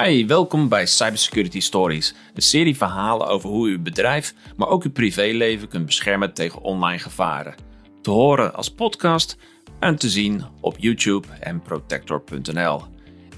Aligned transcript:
Hi, 0.00 0.26
welkom 0.26 0.68
bij 0.68 0.86
Cybersecurity 0.86 1.60
Stories, 1.60 2.14
een 2.34 2.42
serie 2.42 2.76
verhalen 2.76 3.26
over 3.26 3.48
hoe 3.48 3.68
u 3.68 3.72
uw 3.72 3.82
bedrijf, 3.82 4.34
maar 4.56 4.68
ook 4.68 4.84
uw 4.84 4.90
privéleven 4.90 5.68
kunt 5.68 5.86
beschermen 5.86 6.34
tegen 6.34 6.62
online 6.62 6.98
gevaren. 6.98 7.54
Te 8.02 8.10
horen 8.10 8.54
als 8.54 8.70
podcast 8.70 9.36
en 9.80 9.96
te 9.96 10.10
zien 10.10 10.44
op 10.60 10.76
YouTube 10.78 11.28
en 11.40 11.62
protector.nl. 11.62 12.82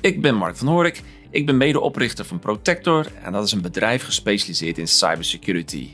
Ik 0.01 0.23
ben 0.23 0.35
Mark 0.35 0.57
van 0.57 0.67
Horik, 0.67 1.03
ik 1.31 1.47
ben 1.47 1.57
medeoprichter 1.57 2.25
van 2.25 2.39
Protector 2.39 3.07
en 3.23 3.33
dat 3.33 3.45
is 3.45 3.53
een 3.53 3.63
bedrijf 3.63 4.05
gespecialiseerd 4.05 4.79
in 4.79 4.89
cybersecurity. 4.89 5.89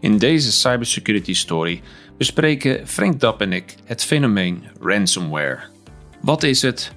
In 0.00 0.18
deze 0.18 0.52
Cybersecurity 0.52 1.34
Story 1.34 1.80
bespreken 2.16 2.88
Frank 2.88 3.20
Dapp 3.20 3.40
en 3.40 3.52
ik 3.52 3.74
het 3.84 4.04
fenomeen 4.04 4.64
ransomware. 4.80 5.58
Wat 6.20 6.42
is 6.42 6.62
het 6.62 6.92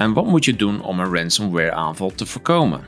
en 0.00 0.12
wat 0.12 0.26
moet 0.26 0.44
je 0.44 0.56
doen 0.56 0.82
om 0.82 1.00
een 1.00 1.14
ransomware 1.14 1.72
aanval 1.72 2.10
te 2.10 2.26
voorkomen? 2.26 2.84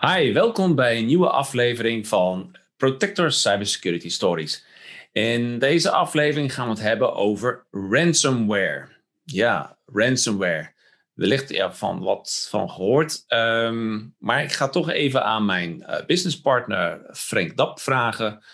Hi, 0.00 0.32
welkom 0.32 0.74
bij 0.74 0.98
een 0.98 1.06
nieuwe 1.06 1.30
aflevering 1.30 2.06
van 2.06 2.56
Protector 2.76 3.32
Cybersecurity 3.32 4.08
Stories. 4.08 4.64
In 5.12 5.58
deze 5.58 5.90
aflevering 5.90 6.54
gaan 6.54 6.64
we 6.64 6.70
het 6.70 6.82
hebben 6.82 7.14
over 7.14 7.66
ransomware. 7.70 8.88
Ja, 9.24 9.78
ransomware. 9.86 10.72
Wellicht 11.12 11.48
ja, 11.48 11.72
van 11.72 12.00
wat 12.00 12.46
van 12.50 12.70
gehoord. 12.70 13.24
Ehm, 13.26 14.06
maar 14.18 14.42
ik 14.42 14.52
ga 14.52 14.68
toch 14.68 14.90
even 14.90 15.24
aan 15.24 15.44
mijn 15.44 15.84
uh, 15.88 16.04
businesspartner 16.06 17.08
Frank 17.12 17.56
Dap 17.56 17.80
vragen. 17.80 18.44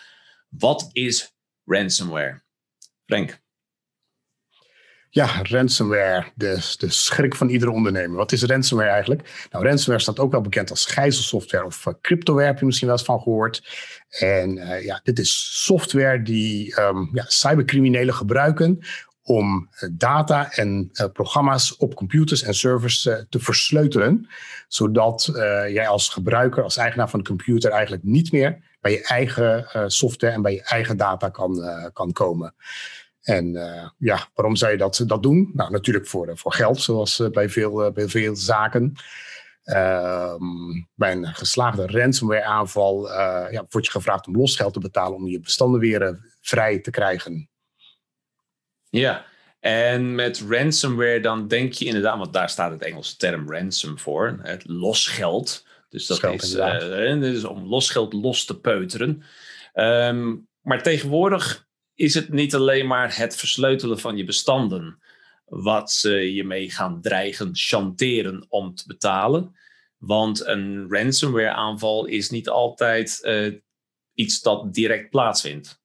Wat 0.48 0.88
is 0.92 1.34
ransomware? 1.64 2.42
Frank. 3.06 3.42
Ja, 5.14 5.42
ransomware, 5.42 6.24
de, 6.34 6.74
de 6.78 6.90
schrik 6.90 7.34
van 7.34 7.48
iedere 7.48 7.70
ondernemer. 7.70 8.16
Wat 8.16 8.32
is 8.32 8.42
ransomware 8.42 8.90
eigenlijk? 8.90 9.48
Nou, 9.50 9.64
ransomware 9.64 10.02
staat 10.02 10.18
ook 10.18 10.32
wel 10.32 10.40
bekend 10.40 10.70
als 10.70 10.86
gijzelsoftware 10.86 11.64
of 11.64 11.86
uh, 11.86 11.94
cryptoware, 12.00 12.46
heb 12.46 12.58
je 12.58 12.64
misschien 12.64 12.88
wel 12.88 12.96
eens 12.96 13.06
van 13.06 13.20
gehoord. 13.20 13.68
En 14.08 14.56
uh, 14.56 14.84
ja, 14.84 15.00
dit 15.02 15.18
is 15.18 15.64
software 15.64 16.22
die 16.22 16.80
um, 16.80 17.10
ja, 17.12 17.24
cybercriminelen 17.26 18.14
gebruiken 18.14 18.78
om 19.22 19.68
uh, 19.80 19.90
data 19.92 20.52
en 20.52 20.90
programma's 21.12 21.76
op 21.76 21.94
computers 21.94 22.42
en 22.42 22.54
servers 22.54 23.02
te 23.02 23.38
versleutelen. 23.38 24.28
Zodat 24.68 25.30
jij 25.68 25.88
als 25.88 26.08
gebruiker, 26.08 26.62
als 26.62 26.76
eigenaar 26.76 27.10
van 27.10 27.18
de 27.18 27.28
computer 27.28 27.70
eigenlijk 27.70 28.02
niet 28.02 28.32
meer 28.32 28.76
bij 28.80 28.92
je 28.92 29.02
eigen 29.02 29.66
software 29.90 30.34
en 30.34 30.42
bij 30.42 30.52
je 30.52 30.62
eigen 30.62 30.96
data 30.96 31.28
kan, 31.28 31.64
kan 31.92 32.12
komen. 32.12 32.54
En 33.24 33.54
uh, 33.54 33.88
ja, 33.98 34.28
waarom 34.34 34.56
zou 34.56 34.72
je 34.72 34.78
dat, 34.78 35.02
dat 35.06 35.22
doen? 35.22 35.50
Nou, 35.54 35.70
natuurlijk 35.70 36.06
voor, 36.06 36.38
voor 36.38 36.52
geld, 36.52 36.80
zoals 36.80 37.18
uh, 37.18 37.28
bij, 37.28 37.48
veel, 37.48 37.86
uh, 37.86 37.92
bij 37.92 38.08
veel 38.08 38.36
zaken. 38.36 38.92
Ehm, 39.64 40.42
bij 40.94 41.12
een 41.12 41.26
geslaagde 41.26 41.86
ransomware 41.86 42.44
aanval 42.44 43.12
ja, 43.50 43.64
word 43.70 43.84
je 43.84 43.90
gevraagd 43.90 44.26
om 44.26 44.36
losgeld 44.36 44.72
te 44.72 44.80
betalen 44.80 45.16
om 45.16 45.26
je 45.26 45.40
bestanden 45.40 45.80
weer 45.80 46.18
vrij 46.40 46.78
te 46.78 46.90
krijgen. 46.90 47.48
Ja, 48.90 49.24
en 49.60 50.14
met 50.14 50.44
ransomware 50.48 51.20
dan 51.20 51.48
denk 51.48 51.72
je 51.72 51.84
inderdaad, 51.84 52.18
want 52.18 52.32
daar 52.32 52.50
staat 52.50 52.70
het 52.70 52.82
Engelse 52.82 53.16
term 53.16 53.50
ransom 53.52 53.98
voor, 53.98 54.38
het 54.42 54.68
losgeld. 54.68 55.66
Dus 55.88 56.06
dat 56.06 56.16
Scheld, 56.16 56.42
is, 56.42 56.50
dus 57.20 57.44
om 57.44 57.66
losgeld 57.66 58.12
los 58.12 58.44
te 58.44 58.60
peuteren. 58.60 59.22
Um, 59.74 60.48
maar 60.60 60.82
tegenwoordig 60.82 61.63
is 61.94 62.14
het 62.14 62.28
niet 62.28 62.54
alleen 62.54 62.86
maar 62.86 63.16
het 63.16 63.36
versleutelen 63.36 64.00
van 64.00 64.16
je 64.16 64.24
bestanden, 64.24 64.98
wat 65.44 65.92
ze 65.92 66.34
je 66.34 66.44
mee 66.44 66.70
gaan 66.70 67.00
dreigen, 67.00 67.50
chanteren 67.52 68.46
om 68.48 68.74
te 68.74 68.84
betalen. 68.86 69.56
Want 69.98 70.46
een 70.46 70.86
ransomware 70.88 71.52
aanval 71.52 72.06
is 72.06 72.30
niet 72.30 72.48
altijd 72.48 73.18
uh, 73.22 73.54
iets 74.14 74.40
dat 74.40 74.74
direct 74.74 75.10
plaatsvindt. 75.10 75.82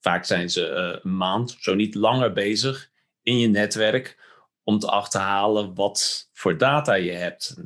Vaak 0.00 0.24
zijn 0.24 0.50
ze 0.50 0.68
uh, 0.68 1.00
een 1.02 1.16
maand, 1.16 1.56
zo 1.58 1.74
niet 1.74 1.94
langer 1.94 2.32
bezig 2.32 2.90
in 3.22 3.38
je 3.38 3.48
netwerk 3.48 4.22
om 4.62 4.78
te 4.78 4.86
achterhalen 4.86 5.74
wat 5.74 6.28
voor 6.32 6.58
data 6.58 6.94
je 6.94 7.12
hebt. 7.12 7.56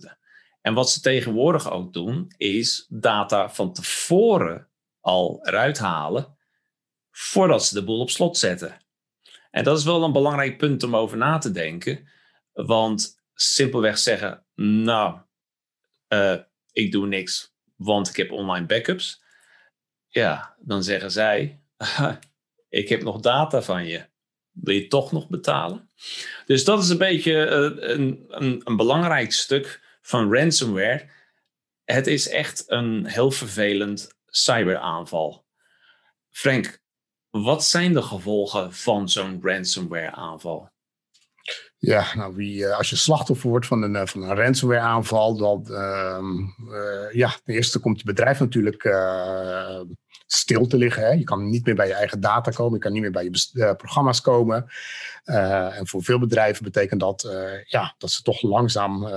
En 0.61 0.75
wat 0.75 0.91
ze 0.91 1.01
tegenwoordig 1.01 1.71
ook 1.71 1.93
doen, 1.93 2.33
is 2.37 2.87
data 2.89 3.51
van 3.51 3.73
tevoren 3.73 4.69
al 5.01 5.39
eruit 5.43 5.79
halen 5.79 6.38
voordat 7.19 7.65
ze 7.65 7.75
de 7.75 7.85
boel 7.85 8.01
op 8.01 8.11
slot 8.11 8.37
zetten. 8.37 8.81
En 9.51 9.65
dat 9.65 9.79
is 9.79 9.85
wel 9.85 10.05
een 10.05 10.13
belangrijk 10.13 10.59
punt 10.59 10.83
om 10.83 10.97
over 10.97 11.17
na 11.17 11.39
te 11.39 11.51
denken. 11.51 12.09
Want 12.53 13.21
simpelweg 13.35 13.99
zeggen, 13.99 14.45
nou, 14.55 15.19
uh, 16.09 16.37
ik 16.73 16.93
doe 16.93 17.07
niks, 17.07 17.55
want 17.77 18.09
ik 18.09 18.17
heb 18.17 18.33
online 18.33 18.67
backups. 18.67 19.23
Ja, 20.09 20.57
dan 20.61 20.83
zeggen 20.83 21.11
zij, 21.11 21.61
ik 22.69 22.89
heb 22.89 23.03
nog 23.03 23.21
data 23.21 23.63
van 23.63 23.87
je. 23.87 24.05
Wil 24.51 24.75
je 24.75 24.87
toch 24.87 25.13
nog 25.13 25.29
betalen? 25.29 25.91
Dus 26.47 26.65
dat 26.65 26.83
is 26.83 26.89
een 26.89 26.99
beetje 26.99 27.33
uh, 27.33 27.91
een, 27.91 28.25
een, 28.29 28.61
een 28.65 28.77
belangrijk 28.77 29.33
stuk 29.33 29.97
van 30.01 30.35
ransomware. 30.35 31.09
Het 31.85 32.07
is 32.07 32.29
echt 32.29 32.65
een 32.67 33.07
heel 33.07 33.31
vervelend 33.31 34.15
cyberaanval. 34.27 35.47
Frank, 36.31 36.87
wat 37.31 37.65
zijn 37.65 37.93
de 37.93 38.03
gevolgen 38.03 38.73
van 38.73 39.09
zo'n 39.09 39.39
ransomware 39.43 40.11
aanval? 40.11 40.69
Ja, 41.81 42.15
nou, 42.15 42.63
eh, 42.63 42.77
als 42.77 42.91
je 42.91 42.97
slachtoffer 42.97 43.51
wordt 43.51 43.67
van 43.67 43.83
een, 43.83 43.97
eh, 43.97 44.07
van 44.07 44.23
een 44.23 44.35
ransomware 44.35 44.81
aanval, 44.81 45.37
dan 45.37 45.67
uh, 45.71 46.19
uh, 46.71 47.13
ja, 47.13 47.35
ten 47.45 47.55
eerste 47.55 47.79
komt 47.79 47.99
je 47.99 48.05
bedrijf 48.05 48.41
natuurlijk 48.41 48.97
stil 50.27 50.67
te 50.67 50.77
liggen. 50.77 51.03
Hè. 51.03 51.11
Je 51.11 51.25
kan 51.25 51.51
niet 51.51 51.67
meer 51.67 51.75
bij 51.75 51.87
je 51.87 51.95
eigen 51.95 52.21
data 52.21 52.51
komen, 52.51 52.75
je 52.75 52.79
kan 52.79 52.93
niet 52.93 53.03
meer 53.03 53.11
bij 53.11 53.25
je 53.25 53.75
programma's 53.77 54.21
komen. 54.21 54.67
en 55.25 55.87
voor 55.87 56.03
veel 56.03 56.19
bedrijven 56.19 56.65
betekent 56.65 57.01
dat 57.01 57.29
ja, 57.65 57.95
dat 57.99 58.11
ze 58.11 58.23
toch 58.23 58.43
langzaam 58.43 59.09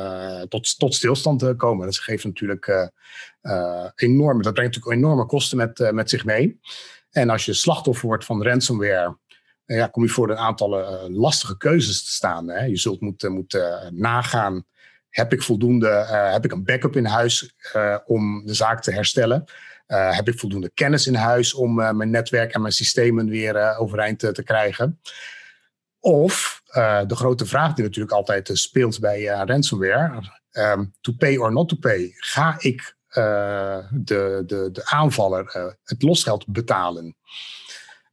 tot, 0.47 0.79
tot 0.79 0.93
stilstand 0.93 1.55
komen. 1.57 1.85
Dat 1.85 1.97
geeft 1.97 2.23
natuurlijk 2.23 2.91
enorme, 3.95 4.41
dat 4.41 4.53
brengt 4.53 4.75
natuurlijk 4.75 5.03
enorme 5.03 5.25
kosten 5.25 5.57
met, 5.57 5.91
met 5.93 6.09
zich 6.09 6.25
mee. 6.25 6.59
En 7.11 7.29
als 7.29 7.45
je 7.45 7.53
slachtoffer 7.53 8.07
wordt 8.07 8.25
van 8.25 8.43
ransomware, 8.43 9.17
eh, 9.65 9.77
ja, 9.77 9.87
kom 9.87 10.03
je 10.03 10.09
voor 10.09 10.29
een 10.29 10.37
aantal 10.37 10.79
uh, 10.79 11.17
lastige 11.17 11.57
keuzes 11.57 12.03
te 12.03 12.11
staan. 12.11 12.49
Hè. 12.49 12.65
Je 12.65 12.77
zult 12.77 13.01
moeten, 13.01 13.31
moeten 13.31 13.91
nagaan, 13.95 14.65
heb 15.09 15.33
ik 15.33 15.41
voldoende, 15.41 15.89
heb 16.31 16.45
ik 16.45 16.51
een 16.51 16.63
backup 16.63 16.95
in 16.95 17.05
huis 17.05 17.55
om 18.05 18.45
de 18.45 18.53
zaak 18.53 18.81
te 18.81 18.91
herstellen? 18.91 19.43
heb 19.91 20.27
ik 20.27 20.39
voldoende 20.39 20.71
kennis 20.73 21.07
in 21.07 21.15
huis 21.15 21.53
om 21.53 21.75
mijn 21.75 22.09
netwerk 22.09 22.53
en 22.53 22.61
mijn 22.61 22.73
systemen 22.73 23.29
weer 23.29 23.77
overeind 23.77 24.19
te, 24.19 24.31
te 24.31 24.43
krijgen? 24.43 24.99
Of 25.99 26.61
de 27.07 27.15
grote 27.15 27.45
vraag 27.45 27.73
die 27.73 27.83
natuurlijk 27.83 28.13
altijd 28.13 28.49
speelt 28.53 28.99
bij 28.99 29.23
ransomware, 29.23 30.23
um, 30.51 30.93
to 31.01 31.13
pay 31.17 31.37
or 31.37 31.51
not 31.51 31.69
to 31.69 31.75
pay. 31.75 32.11
Ga 32.15 32.55
ik 32.59 32.95
de, 33.13 34.43
de, 34.45 34.69
de 34.71 34.81
aanvaller 34.85 35.55
uh, 35.55 35.65
het 35.83 36.01
losgeld 36.01 36.47
betalen. 36.47 37.15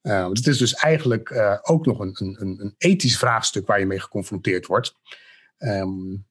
Uh, 0.02 0.28
het 0.28 0.46
is 0.46 0.58
dus 0.58 0.74
eigenlijk 0.74 1.58
ook 1.62 1.86
nog 1.86 1.98
een, 1.98 2.16
een, 2.20 2.56
een 2.60 2.74
ethisch 2.78 3.18
vraagstuk 3.18 3.66
waar 3.66 3.78
je 3.78 3.86
mee 3.86 4.00
geconfronteerd 4.00 4.66
wordt. 4.66 4.94
Um, 5.58 6.26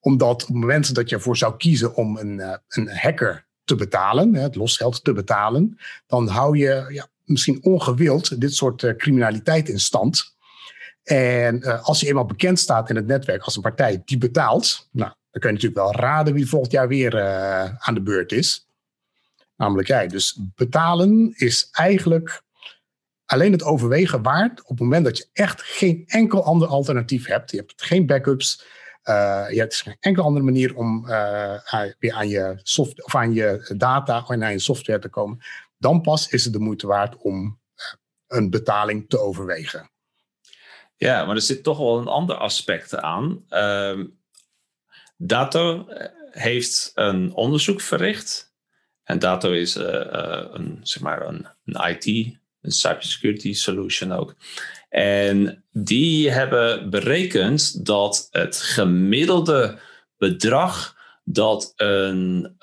omdat 0.00 0.42
op 0.42 0.48
het 0.48 0.56
moment 0.56 0.94
dat 0.94 1.08
je 1.08 1.16
ervoor 1.16 1.36
zou 1.36 1.56
kiezen 1.56 1.94
om 1.94 2.16
een, 2.16 2.60
een 2.68 2.90
hacker 2.90 3.46
te 3.64 3.74
betalen, 3.74 4.34
het 4.34 4.54
losgeld 4.54 5.04
te 5.04 5.12
betalen, 5.12 5.78
dan 6.06 6.28
hou 6.28 6.58
je 6.58 6.86
ja, 6.88 7.06
misschien 7.24 7.58
ongewild 7.62 8.40
dit 8.40 8.54
soort 8.54 8.96
criminaliteit 8.96 9.68
in 9.68 9.80
stand. 9.80 10.36
En 11.02 11.82
als 11.82 12.00
je 12.00 12.06
eenmaal 12.06 12.26
bekend 12.26 12.58
staat 12.58 12.90
in 12.90 12.96
het 12.96 13.06
netwerk 13.06 13.42
als 13.42 13.56
een 13.56 13.62
partij 13.62 14.02
die 14.04 14.18
betaalt, 14.18 14.88
nou, 14.92 15.12
dan 15.30 15.40
kun 15.40 15.50
je 15.50 15.56
natuurlijk 15.56 15.82
wel 15.82 15.92
raden 15.92 16.34
wie 16.34 16.48
volgend 16.48 16.72
jaar 16.72 16.88
weer 16.88 17.14
uh, 17.14 17.64
aan 17.78 17.94
de 17.94 18.02
beurt 18.02 18.32
is. 18.32 18.68
Namelijk 19.56 19.88
jij. 19.88 20.08
Dus 20.08 20.40
betalen 20.54 21.32
is 21.36 21.68
eigenlijk 21.72 22.42
alleen 23.24 23.52
het 23.52 23.62
overwegen 23.62 24.22
waard 24.22 24.60
op 24.62 24.68
het 24.68 24.78
moment 24.78 25.04
dat 25.04 25.18
je 25.18 25.28
echt 25.32 25.62
geen 25.62 26.02
enkel 26.06 26.44
ander 26.44 26.68
alternatief 26.68 27.26
hebt. 27.26 27.50
Je 27.50 27.56
hebt 27.56 27.82
geen 27.82 28.06
backups. 28.06 28.64
Uh, 29.04 29.46
je 29.50 29.58
hebt 29.58 29.74
geen 29.74 29.96
enkele 30.00 30.26
andere 30.26 30.44
manier 30.44 30.76
om 30.76 31.06
uh, 31.06 31.60
weer 31.98 32.12
aan 32.12 32.28
je, 32.28 32.60
soft, 32.62 33.04
of 33.04 33.14
aan 33.14 33.32
je 33.32 33.74
data 33.76 34.24
en 34.28 34.44
aan 34.44 34.52
je 34.52 34.58
software 34.58 34.98
te 34.98 35.08
komen. 35.08 35.38
Dan 35.78 36.00
pas 36.00 36.28
is 36.28 36.44
het 36.44 36.52
de 36.52 36.58
moeite 36.58 36.86
waard 36.86 37.16
om 37.16 37.60
een 38.26 38.50
betaling 38.50 39.08
te 39.08 39.18
overwegen. 39.18 39.90
Ja, 40.96 41.24
maar 41.24 41.34
er 41.34 41.42
zit 41.42 41.62
toch 41.62 41.78
wel 41.78 41.98
een 41.98 42.06
ander 42.06 42.36
aspect 42.36 42.96
aan. 42.96 43.44
Uh, 43.50 44.04
Dato 45.22 45.86
eh, 45.88 46.06
heeft 46.30 46.90
een 46.94 47.32
onderzoek 47.32 47.80
verricht. 47.80 48.54
En 49.02 49.18
Dato 49.18 49.52
is 49.52 49.76
uh, 49.76 49.84
uh, 49.84 50.44
een, 50.50 50.80
zeg 50.82 51.02
maar 51.02 51.26
een, 51.26 51.46
een 51.64 51.90
IT, 51.90 52.06
een 52.60 52.70
cybersecurity 52.70 53.52
solution 53.52 54.12
ook. 54.12 54.36
En 54.88 55.64
die 55.70 56.30
hebben 56.30 56.90
berekend 56.90 57.86
dat 57.86 58.28
het 58.30 58.56
gemiddelde 58.56 59.78
bedrag 60.16 60.96
dat 61.24 61.72
een, 61.76 62.54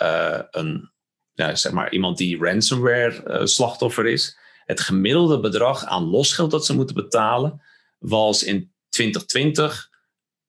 een 0.51 0.91
ja, 1.33 1.55
zeg 1.55 1.71
maar 1.71 1.91
iemand 1.91 2.17
die 2.17 2.37
ransomware 2.43 3.47
slachtoffer 3.47 4.05
is, 4.05 4.37
het 4.65 4.79
gemiddelde 4.79 5.39
bedrag 5.39 5.85
aan 5.85 6.03
losgeld 6.03 6.51
dat 6.51 6.65
ze 6.65 6.75
moeten 6.75 6.95
betalen, 6.95 7.61
was 7.97 8.43
in 8.43 8.73
2020 8.89 9.89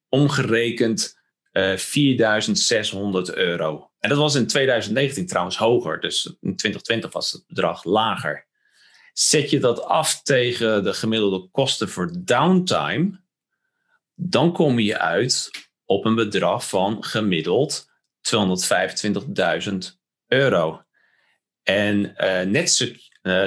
omgerekend 0.08 1.17
uh, 1.58 1.76
4600 1.76 3.34
euro. 3.34 3.90
En 3.98 4.08
dat 4.08 4.18
was 4.18 4.34
in 4.34 4.46
2019 4.46 5.26
trouwens 5.26 5.56
hoger, 5.56 6.00
dus 6.00 6.24
in 6.24 6.56
2020 6.56 7.12
was 7.12 7.32
het 7.32 7.44
bedrag 7.46 7.84
lager. 7.84 8.46
Zet 9.12 9.50
je 9.50 9.58
dat 9.58 9.82
af 9.82 10.22
tegen 10.22 10.84
de 10.84 10.92
gemiddelde 10.92 11.48
kosten 11.50 11.88
voor 11.88 12.12
downtime, 12.18 13.20
dan 14.14 14.52
kom 14.52 14.78
je 14.78 14.98
uit 14.98 15.50
op 15.84 16.04
een 16.04 16.14
bedrag 16.14 16.68
van 16.68 17.04
gemiddeld 17.04 17.86
225.000 18.20 19.74
euro. 20.26 20.82
En 21.62 22.14
uh, 22.16 22.40
Net, 22.40 22.94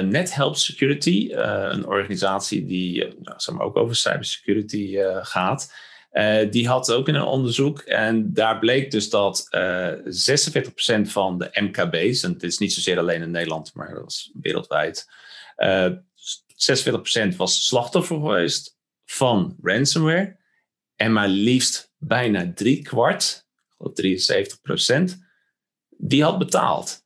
NetHelp 0.02 0.56
Security, 0.56 1.30
een 1.32 1.86
organisatie 1.86 2.64
die 2.64 3.16
nou, 3.18 3.40
zeg 3.40 3.54
maar 3.54 3.66
ook 3.66 3.76
over 3.76 3.96
cybersecurity 3.96 4.96
gaat, 5.22 5.72
die 6.50 6.68
had 6.68 6.92
ook 6.92 7.08
in 7.08 7.14
een 7.14 7.22
onderzoek. 7.22 7.80
En 7.80 8.32
daar 8.32 8.58
bleek 8.58 8.90
dus 8.90 9.10
dat 9.10 9.48
46% 9.50 9.50
van 11.02 11.38
de 11.38 11.50
MKB's, 11.52 12.22
en 12.22 12.32
het 12.32 12.42
is 12.42 12.58
niet 12.58 12.72
zozeer 12.72 12.98
alleen 12.98 13.22
in 13.22 13.30
Nederland, 13.30 13.74
maar 13.74 13.94
dat 13.94 14.02
was 14.02 14.30
wereldwijd, 14.40 15.08
46% 15.62 17.36
was 17.36 17.66
slachtoffer 17.66 18.16
geweest 18.16 18.78
van 19.04 19.56
ransomware. 19.62 20.40
En 20.96 21.12
maar 21.12 21.28
liefst 21.28 21.92
bijna 21.98 22.52
drie 22.54 22.82
kwart, 22.82 23.46
73 23.94 24.60
procent, 24.60 25.26
die 25.88 26.22
had 26.22 26.38
betaald. 26.38 27.04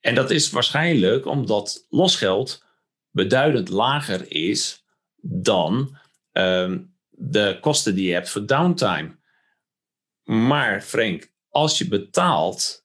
En 0.00 0.14
dat 0.14 0.30
is 0.30 0.50
waarschijnlijk 0.50 1.26
omdat 1.26 1.86
losgeld 1.88 2.64
beduidend 3.10 3.68
lager 3.68 4.32
is 4.32 4.84
dan 5.22 5.96
um, 6.32 6.91
de 7.14 7.58
kosten 7.60 7.94
die 7.94 8.06
je 8.06 8.12
hebt 8.12 8.30
voor 8.30 8.46
downtime. 8.46 9.16
Maar 10.22 10.80
Frank, 10.80 11.32
als 11.48 11.78
je 11.78 11.88
betaalt, 11.88 12.84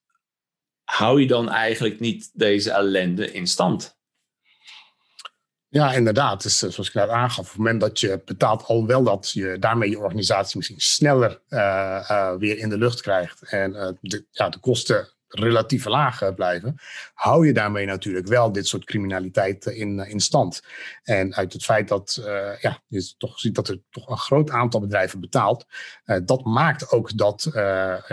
hou 0.84 1.22
je 1.22 1.28
dan 1.28 1.50
eigenlijk 1.50 2.00
niet 2.00 2.30
deze 2.34 2.72
ellende 2.72 3.32
in 3.32 3.48
stand? 3.48 3.98
Ja, 5.70 5.94
inderdaad. 5.94 6.44
Dus, 6.44 6.58
zoals 6.58 6.88
ik 6.88 6.94
net 6.94 7.10
aangaf, 7.10 7.40
op 7.40 7.48
het 7.48 7.58
moment 7.58 7.82
dat 7.82 8.00
je 8.00 8.22
betaalt, 8.26 8.64
al 8.64 8.86
wel 8.86 9.04
dat 9.04 9.32
je 9.32 9.60
daarmee 9.60 9.90
je 9.90 10.00
organisatie 10.00 10.58
misschien 10.58 10.80
sneller 10.80 11.42
uh, 11.50 11.60
uh, 12.12 12.36
weer 12.36 12.58
in 12.58 12.70
de 12.70 12.78
lucht 12.78 13.02
krijgt 13.02 13.42
en 13.42 13.98
de, 14.02 14.26
ja, 14.32 14.50
de 14.50 14.60
kosten 14.60 15.17
relatief 15.28 15.86
laag 15.86 16.34
blijven, 16.36 16.76
hou 17.14 17.48
je 17.48 17.54
daarmee 17.54 17.86
natuurlijk 17.86 18.28
wel 18.28 18.52
dit 18.52 18.68
soort 18.68 18.86
criminaliteit 18.86 19.66
in, 19.66 20.00
in 20.00 20.20
stand. 20.20 20.62
En 21.04 21.36
uit 21.36 21.54
het 21.54 21.64
feit 21.64 21.88
dat 21.88 22.22
ja, 22.60 22.82
je 22.88 23.14
toch 23.18 23.40
ziet 23.40 23.56
dat 23.56 23.68
er 23.68 23.80
toch 23.90 24.10
een 24.10 24.18
groot 24.18 24.50
aantal 24.50 24.80
bedrijven 24.80 25.20
betaalt, 25.20 25.66
dat 26.24 26.46
maakt 26.46 26.92
ook 26.92 27.18
dat 27.18 27.50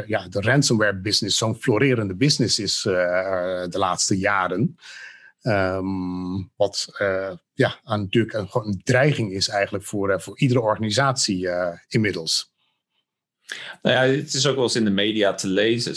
ja, 0.07 0.29
de 0.29 0.41
ransomware 0.41 1.01
business 1.01 1.39
zo'n 1.39 1.57
florerende 1.57 2.15
business 2.17 2.59
is 2.59 2.81
de 2.83 3.69
laatste 3.71 4.19
jaren. 4.19 4.77
Um, 5.43 6.51
wat 6.57 6.89
ja, 7.55 7.81
natuurlijk 7.85 8.33
een, 8.33 8.81
dreiging 8.85 9.33
is 9.33 9.49
eigenlijk 9.49 9.85
voor, 9.85 10.21
voor 10.21 10.39
iedere 10.39 10.61
organisatie 10.61 11.49
inmiddels. 11.89 12.53
Nou 13.83 13.97
ja, 13.97 14.17
het 14.17 14.35
is 14.35 14.47
ook 14.47 14.55
wel 14.55 14.65
eens 14.65 14.77
in 14.77 14.85
de 14.85 14.91
media 14.91 15.35
te 15.35 15.49
lezen. 15.49 15.97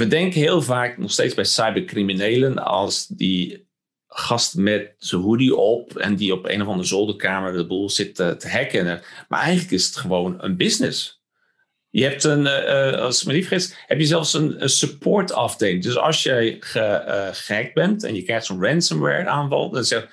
We 0.00 0.06
denken 0.06 0.40
heel 0.40 0.62
vaak 0.62 0.98
nog 0.98 1.10
steeds 1.10 1.34
bij 1.34 1.44
cybercriminelen 1.44 2.58
als 2.58 3.06
die 3.06 3.68
gast 4.08 4.56
met 4.56 4.94
zijn 4.98 5.20
hoodie 5.20 5.56
op 5.56 5.96
en 5.96 6.16
die 6.16 6.32
op 6.32 6.44
een 6.44 6.62
of 6.62 6.68
andere 6.68 6.88
zolderkamer 6.88 7.52
de 7.52 7.66
boel 7.66 7.90
zit 7.90 8.14
te, 8.14 8.36
te 8.36 8.48
hacken. 8.48 9.02
Maar 9.28 9.40
eigenlijk 9.40 9.70
is 9.70 9.86
het 9.86 9.96
gewoon 9.96 10.42
een 10.42 10.56
business. 10.56 11.22
Je 11.90 12.02
hebt 12.02 12.24
een, 12.24 12.40
uh, 12.40 13.00
als 13.00 13.20
ik 13.20 13.26
me 13.26 13.32
niet 13.32 13.46
vergis, 13.46 13.74
heb 13.86 13.98
je 13.98 14.06
zelfs 14.06 14.34
een, 14.34 14.62
een 14.62 14.68
support 14.68 15.32
afdeling. 15.32 15.82
Dus 15.82 15.96
als 15.96 16.22
jij 16.22 16.56
ge, 16.60 17.04
uh, 17.06 17.28
gehackt 17.32 17.74
bent 17.74 18.04
en 18.04 18.14
je 18.14 18.22
krijgt 18.22 18.46
zo'n 18.46 18.64
ransomware 18.64 19.28
aanval, 19.28 19.70
dan 19.70 19.84
zeg 19.84 20.02
je, 20.02 20.08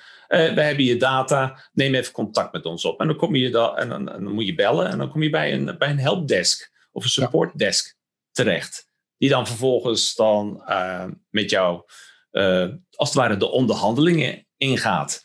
uh, 0.48 0.54
we 0.54 0.60
hebben 0.60 0.84
je 0.84 0.96
data, 0.96 1.58
neem 1.72 1.94
even 1.94 2.12
contact 2.12 2.52
met 2.52 2.64
ons 2.64 2.84
op. 2.84 3.00
En 3.00 3.06
dan, 3.06 3.16
kom 3.16 3.34
je 3.34 3.46
en 3.46 3.88
dan, 3.88 4.08
en 4.08 4.24
dan, 4.24 4.32
moet 4.32 4.46
je 4.46 4.54
bellen 4.54 4.88
en 4.88 4.98
dan 4.98 5.10
kom 5.10 5.22
je 5.22 5.30
bij 5.30 5.52
een, 5.52 5.74
bij 5.78 5.90
een 5.90 5.98
helpdesk 5.98 6.72
of 6.92 7.04
een 7.04 7.10
supportdesk 7.10 7.96
terecht. 8.32 8.92
Die 9.18 9.28
dan 9.28 9.46
vervolgens 9.46 10.14
dan 10.14 10.62
met 11.30 11.50
jou, 11.50 11.82
als 12.90 13.08
het 13.08 13.14
ware, 13.14 13.36
de 13.36 13.50
onderhandelingen 13.50 14.46
ingaat. 14.56 15.24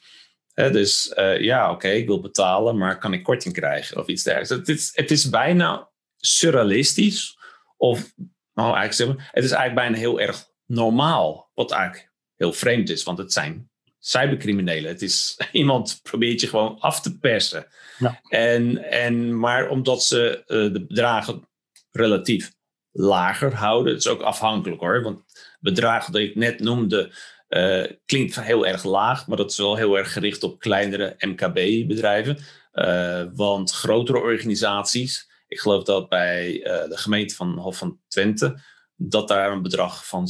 dus 0.53 1.13
ja, 1.39 1.63
oké, 1.65 1.73
okay, 1.73 1.97
ik 1.97 2.07
wil 2.07 2.21
betalen, 2.21 2.77
maar 2.77 2.97
kan 2.97 3.13
ik 3.13 3.23
korting 3.23 3.53
krijgen 3.53 3.97
of 3.97 4.07
iets 4.07 4.23
dergelijks. 4.23 4.67
Het 4.67 4.77
is, 4.77 4.91
het 4.93 5.11
is 5.11 5.29
bijna 5.29 5.89
surrealistisch. 6.17 7.37
Of, 7.77 8.13
nou 8.53 8.75
eigenlijk 8.75 8.93
zeggen, 8.93 9.17
het 9.31 9.43
is 9.43 9.51
eigenlijk 9.51 9.81
bijna 9.81 9.97
heel 9.97 10.19
erg 10.19 10.45
normaal. 10.65 11.51
Wat 11.53 11.71
eigenlijk 11.71 12.11
heel 12.35 12.53
vreemd 12.53 12.89
is, 12.89 13.03
want 13.03 13.17
het 13.17 13.33
zijn 13.33 13.69
cybercriminelen. 13.99 14.91
Het 14.91 15.01
is 15.01 15.39
iemand 15.51 15.99
probeert 16.03 16.41
je 16.41 16.47
gewoon 16.47 16.79
af 16.79 17.01
te 17.01 17.17
persen. 17.17 17.67
Ja. 17.97 18.21
En, 18.29 18.77
en, 18.91 19.39
maar 19.39 19.69
omdat 19.69 20.03
ze 20.03 20.43
uh, 20.47 20.73
de 20.73 20.85
bedragen 20.85 21.47
relatief 21.91 22.51
lager 22.99 23.55
houden, 23.55 23.93
het 23.93 24.05
is 24.05 24.11
ook 24.11 24.21
afhankelijk 24.21 24.81
hoor. 24.81 25.01
Want 25.01 25.19
bedragen 25.59 26.13
dat 26.13 26.21
ik 26.21 26.35
net 26.35 26.59
noemde, 26.59 27.13
uh, 27.49 27.85
klinkt 28.05 28.41
heel 28.41 28.67
erg 28.67 28.83
laag, 28.83 29.27
maar 29.27 29.37
dat 29.37 29.51
is 29.51 29.57
wel 29.57 29.75
heel 29.75 29.97
erg 29.97 30.13
gericht 30.13 30.43
op 30.43 30.59
kleinere 30.59 31.15
MKB-bedrijven. 31.17 32.37
Uh, 32.73 33.23
want 33.33 33.71
grotere 33.71 34.19
organisaties, 34.19 35.29
ik 35.47 35.59
geloof 35.59 35.83
dat 35.83 36.09
bij 36.09 36.53
uh, 36.53 36.63
de 36.63 36.97
gemeente 36.97 37.35
van 37.35 37.57
Hof 37.57 37.77
van 37.77 37.99
Twente 38.07 38.59
dat 38.95 39.27
daar 39.27 39.51
een 39.51 39.61
bedrag 39.61 40.07
van 40.07 40.27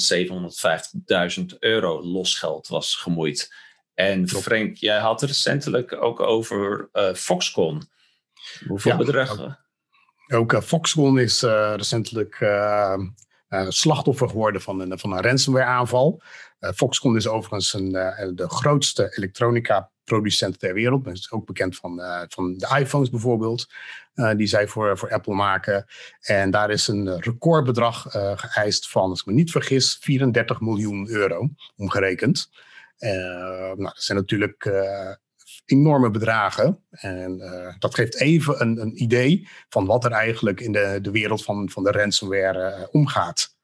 750.000 1.39 1.45
euro 1.60 2.04
losgeld 2.04 2.68
was 2.68 2.95
gemoeid. 2.95 3.54
En 3.94 4.27
Frank, 4.27 4.77
jij 4.77 5.00
had 5.00 5.22
recentelijk 5.22 6.01
ook 6.01 6.19
over 6.19 6.89
Foxconn. 7.15 7.89
Hoeveel 8.68 8.92
ja, 8.92 8.98
bedragen? 8.98 9.69
Ook, 10.33 10.53
ook 10.53 10.63
Foxconn 10.63 11.17
is 11.17 11.43
uh, 11.43 11.73
recentelijk 11.75 12.37
slachtoffer 13.67 14.29
geworden 14.29 14.62
van 14.62 14.79
een, 14.79 15.00
van 15.00 15.12
een 15.12 15.21
ransomware 15.21 15.65
aanval. 15.65 16.21
Foxconn 16.75 17.15
is 17.15 17.27
overigens 17.27 17.74
een, 17.74 17.91
de 18.36 18.50
grootste 18.50 19.15
elektronica 19.17 19.91
producent 20.03 20.59
ter 20.59 20.74
wereld. 20.74 21.05
Dat 21.05 21.13
is 21.13 21.31
ook 21.31 21.45
bekend 21.45 21.75
van, 21.75 22.01
van 22.27 22.57
de 22.57 22.75
iPhones 22.79 23.09
bijvoorbeeld, 23.09 23.67
die 24.36 24.48
zij 24.48 24.67
voor, 24.67 24.98
voor 24.98 25.12
Apple 25.12 25.33
maken. 25.33 25.86
En 26.21 26.51
daar 26.51 26.69
is 26.69 26.88
een 26.88 27.21
recordbedrag 27.21 28.05
geëist 28.36 28.89
van, 28.89 29.09
als 29.09 29.19
ik 29.19 29.25
me 29.25 29.33
niet 29.33 29.51
vergis, 29.51 29.98
34 30.01 30.59
miljoen 30.59 31.09
euro 31.09 31.50
omgerekend. 31.75 32.50
nou, 32.98 33.77
dat 33.77 33.93
zijn 34.03 34.17
natuurlijk 34.17 34.69
enorme 35.71 36.11
bedragen. 36.11 36.83
En 36.89 37.41
dat 37.79 37.95
geeft 37.95 38.15
even 38.15 38.61
een, 38.61 38.81
een, 38.81 39.01
idee 39.03 39.47
van 39.69 39.85
wat 39.85 40.05
er 40.05 40.11
eigenlijk 40.11 40.59
in 40.59 40.71
de, 40.71 40.99
de 41.01 41.11
wereld 41.11 41.43
van, 41.43 41.69
van 41.69 41.83
de 41.83 41.91
ransomware 41.91 42.89
omgaat. 42.91 43.57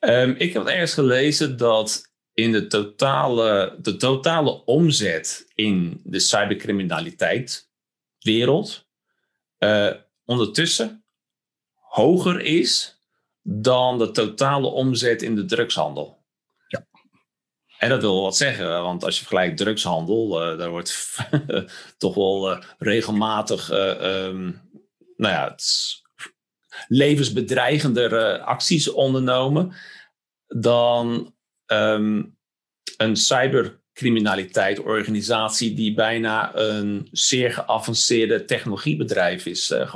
Um, 0.00 0.34
ik 0.38 0.52
heb 0.52 0.66
ergens 0.66 0.94
gelezen 0.94 1.56
dat 1.56 2.12
in 2.32 2.52
de 2.52 2.66
totale, 2.66 3.78
de 3.80 3.96
totale 3.96 4.64
omzet 4.64 5.50
in 5.54 6.00
de 6.04 6.18
cybercriminaliteit 6.18 7.68
wereld 8.18 8.86
uh, 9.58 9.92
ondertussen 10.24 11.04
hoger 11.74 12.40
is 12.40 13.00
dan 13.42 13.98
de 13.98 14.10
totale 14.10 14.66
omzet 14.66 15.22
in 15.22 15.34
de 15.34 15.44
drugshandel. 15.44 16.17
En 17.78 17.88
dat 17.88 18.00
wil 18.00 18.22
wat 18.22 18.36
zeggen, 18.36 18.82
want 18.82 19.04
als 19.04 19.14
je 19.14 19.20
vergelijkt 19.20 19.56
drugshandel, 19.56 20.52
uh, 20.52 20.58
daar 20.58 20.70
wordt 20.70 21.18
toch 21.98 22.14
wel 22.14 22.50
uh, 22.50 22.60
regelmatig 22.78 23.70
um, 23.72 24.60
nou 25.16 25.34
ja, 25.34 25.56
levensbedreigender 26.88 28.38
acties 28.38 28.90
ondernomen 28.90 29.74
dan 30.46 31.34
um, 31.66 32.36
een 32.96 33.16
cybercriminaliteit 33.16 34.78
organisatie 34.78 35.74
die 35.74 35.94
bijna 35.94 36.56
een 36.56 37.08
zeer 37.12 37.52
geavanceerde 37.52 38.44
technologiebedrijf 38.44 39.46
is 39.46 39.70
uh, 39.70 39.86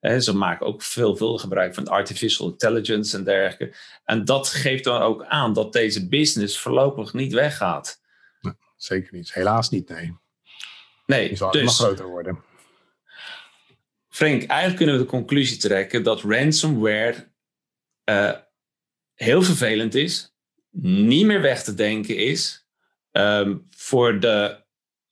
ze 0.00 0.36
maken 0.36 0.66
ook 0.66 0.82
veel, 0.82 1.16
veel 1.16 1.38
gebruik 1.38 1.74
van 1.74 1.88
artificial 1.88 2.48
intelligence 2.50 3.16
en 3.16 3.24
dergelijke. 3.24 3.76
En 4.04 4.24
dat 4.24 4.48
geeft 4.48 4.84
dan 4.84 5.02
ook 5.02 5.24
aan 5.24 5.52
dat 5.52 5.72
deze 5.72 6.08
business 6.08 6.58
voorlopig 6.58 7.12
niet 7.12 7.32
weggaat. 7.32 8.00
zeker 8.76 9.14
niet. 9.14 9.34
Helaas 9.34 9.70
niet, 9.70 9.88
nee. 9.88 10.16
Nee, 11.06 11.28
Die 11.28 11.36
zal 11.36 11.50
dus, 11.50 11.62
nog 11.62 11.74
groter 11.74 12.06
worden. 12.06 12.42
Frank, 14.08 14.42
eigenlijk 14.42 14.76
kunnen 14.76 14.94
we 14.94 15.02
de 15.02 15.10
conclusie 15.10 15.56
trekken 15.56 16.02
dat 16.02 16.22
ransomware 16.22 17.28
uh, 18.04 18.32
heel 19.14 19.42
vervelend 19.42 19.94
is, 19.94 20.34
niet 20.82 21.26
meer 21.26 21.40
weg 21.40 21.62
te 21.62 21.74
denken 21.74 22.16
is, 22.16 22.66
um, 23.12 23.66
voor 23.70 24.20
de, 24.20 24.64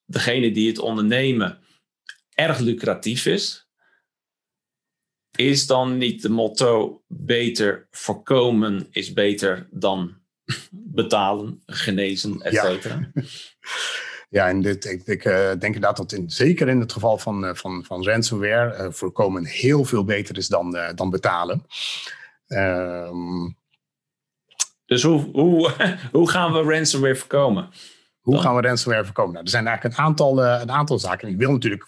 degene 0.04 0.50
die 0.50 0.68
het 0.68 0.78
ondernemen 0.78 1.58
erg 2.34 2.58
lucratief 2.58 3.26
is. 3.26 3.67
Is 5.38 5.66
dan 5.66 5.98
niet 5.98 6.22
de 6.22 6.28
motto 6.28 7.02
beter 7.06 7.86
voorkomen 7.90 8.86
is 8.90 9.12
beter 9.12 9.68
dan 9.70 10.16
betalen, 10.70 11.62
genezen, 11.66 12.40
et 12.40 12.54
cetera? 12.54 13.10
Ja. 13.14 13.22
Ja, 14.30 14.48
en 14.48 14.60
dit, 14.60 14.84
ik, 14.84 15.06
ik 15.06 15.24
uh, 15.24 15.32
denk 15.32 15.62
inderdaad 15.62 15.96
dat 15.96 16.12
in, 16.12 16.30
zeker 16.30 16.68
in 16.68 16.80
het 16.80 16.92
geval 16.92 17.18
van, 17.18 17.44
uh, 17.44 17.54
van, 17.54 17.84
van 17.84 18.04
ransomware 18.04 18.82
uh, 18.82 18.92
voorkomen 18.92 19.44
heel 19.44 19.84
veel 19.84 20.04
beter 20.04 20.36
is 20.36 20.48
dan, 20.48 20.76
dan 20.94 21.10
betalen. 21.10 21.66
Um, 22.46 23.56
dus 24.86 25.02
hoe, 25.02 25.20
hoe, 25.32 25.72
hoe 26.12 26.30
gaan 26.30 26.52
we 26.52 26.62
ransomware 26.62 27.16
voorkomen? 27.16 27.68
Hoe 28.20 28.40
gaan 28.40 28.54
we 28.56 28.60
ransomware 28.60 29.04
voorkomen? 29.04 29.32
Nou, 29.32 29.44
er 29.44 29.50
zijn 29.50 29.66
eigenlijk 29.66 29.98
een 29.98 30.04
aantal, 30.04 30.44
een 30.44 30.70
aantal 30.70 30.98
zaken. 30.98 31.28
Ik 31.28 31.38
wil 31.38 31.52
natuurlijk 31.52 31.86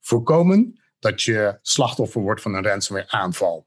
voorkomen 0.00 0.78
dat 1.04 1.22
je 1.22 1.58
slachtoffer 1.62 2.20
wordt 2.20 2.40
van 2.40 2.54
een 2.54 2.62
ransomware 2.62 3.10
aanval. 3.10 3.66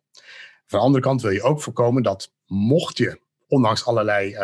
Van 0.65 0.79
de 0.79 0.85
andere 0.85 1.03
kant 1.03 1.21
wil 1.21 1.31
je 1.31 1.41
ook 1.41 1.61
voorkomen 1.61 2.03
dat 2.03 2.31
mocht 2.45 2.97
je, 2.97 3.19
ondanks 3.47 3.85
allerlei 3.85 4.37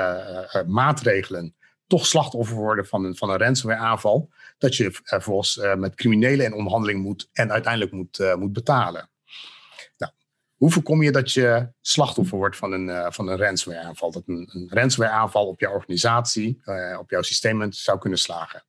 maatregelen, 0.68 1.56
toch 1.88 2.06
slachtoffer 2.06 2.56
worden 2.56 2.86
van 2.86 3.06
een, 3.06 3.16
van 3.16 3.30
een 3.30 3.38
ransomware 3.38 3.82
aanval, 3.82 4.30
dat 4.58 4.76
je 4.76 5.00
vervolgens 5.04 5.60
met 5.78 5.96
criminelen 5.96 6.46
in 6.46 6.54
onderhandeling 6.54 7.02
moet 7.02 7.30
en 7.34 7.52
uiteindelijk 7.52 7.92
moet, 7.92 8.36
moet 8.38 8.54
betalen. 8.54 9.10
Nou, 9.98 10.12
hoe 10.56 10.72
voorkom 10.72 11.04
je 11.04 11.12
dat 11.12 11.32
je 11.32 11.68
slachtoffer 11.82 12.38
wordt 12.38 12.58
van 12.58 12.72
een, 12.72 13.14
van 13.14 13.28
een 13.28 13.38
ransomware 13.38 13.86
aanval? 13.86 14.12
Dat 14.12 14.24
een, 14.26 14.50
een 14.54 14.70
ransomware 14.72 15.16
aanval 15.16 15.48
op 15.48 15.60
jouw 15.60 15.74
organisatie, 15.74 16.62
op 17.00 17.10
jouw 17.10 17.22
systeem 17.22 17.72
zou 17.72 18.00
kunnen 18.00 18.20
slagen. 18.20 18.64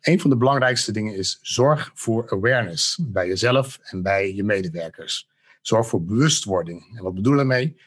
Een 0.00 0.20
van 0.20 0.30
de 0.30 0.36
belangrijkste 0.36 0.92
dingen 0.92 1.14
is 1.14 1.38
zorg 1.42 1.90
voor 1.94 2.30
awareness 2.30 2.98
bij 3.02 3.26
jezelf 3.26 3.78
en 3.82 4.02
bij 4.02 4.34
je 4.34 4.44
medewerkers. 4.44 5.28
Zorg 5.60 5.86
voor 5.86 6.04
bewustwording. 6.04 6.96
En 6.96 7.02
wat 7.02 7.14
bedoel 7.14 7.32
ik 7.32 7.38
daarmee? 7.38 7.80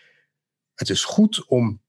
Het 0.75 0.89
is 0.89 1.03
goed 1.03 1.45
om 1.47 1.81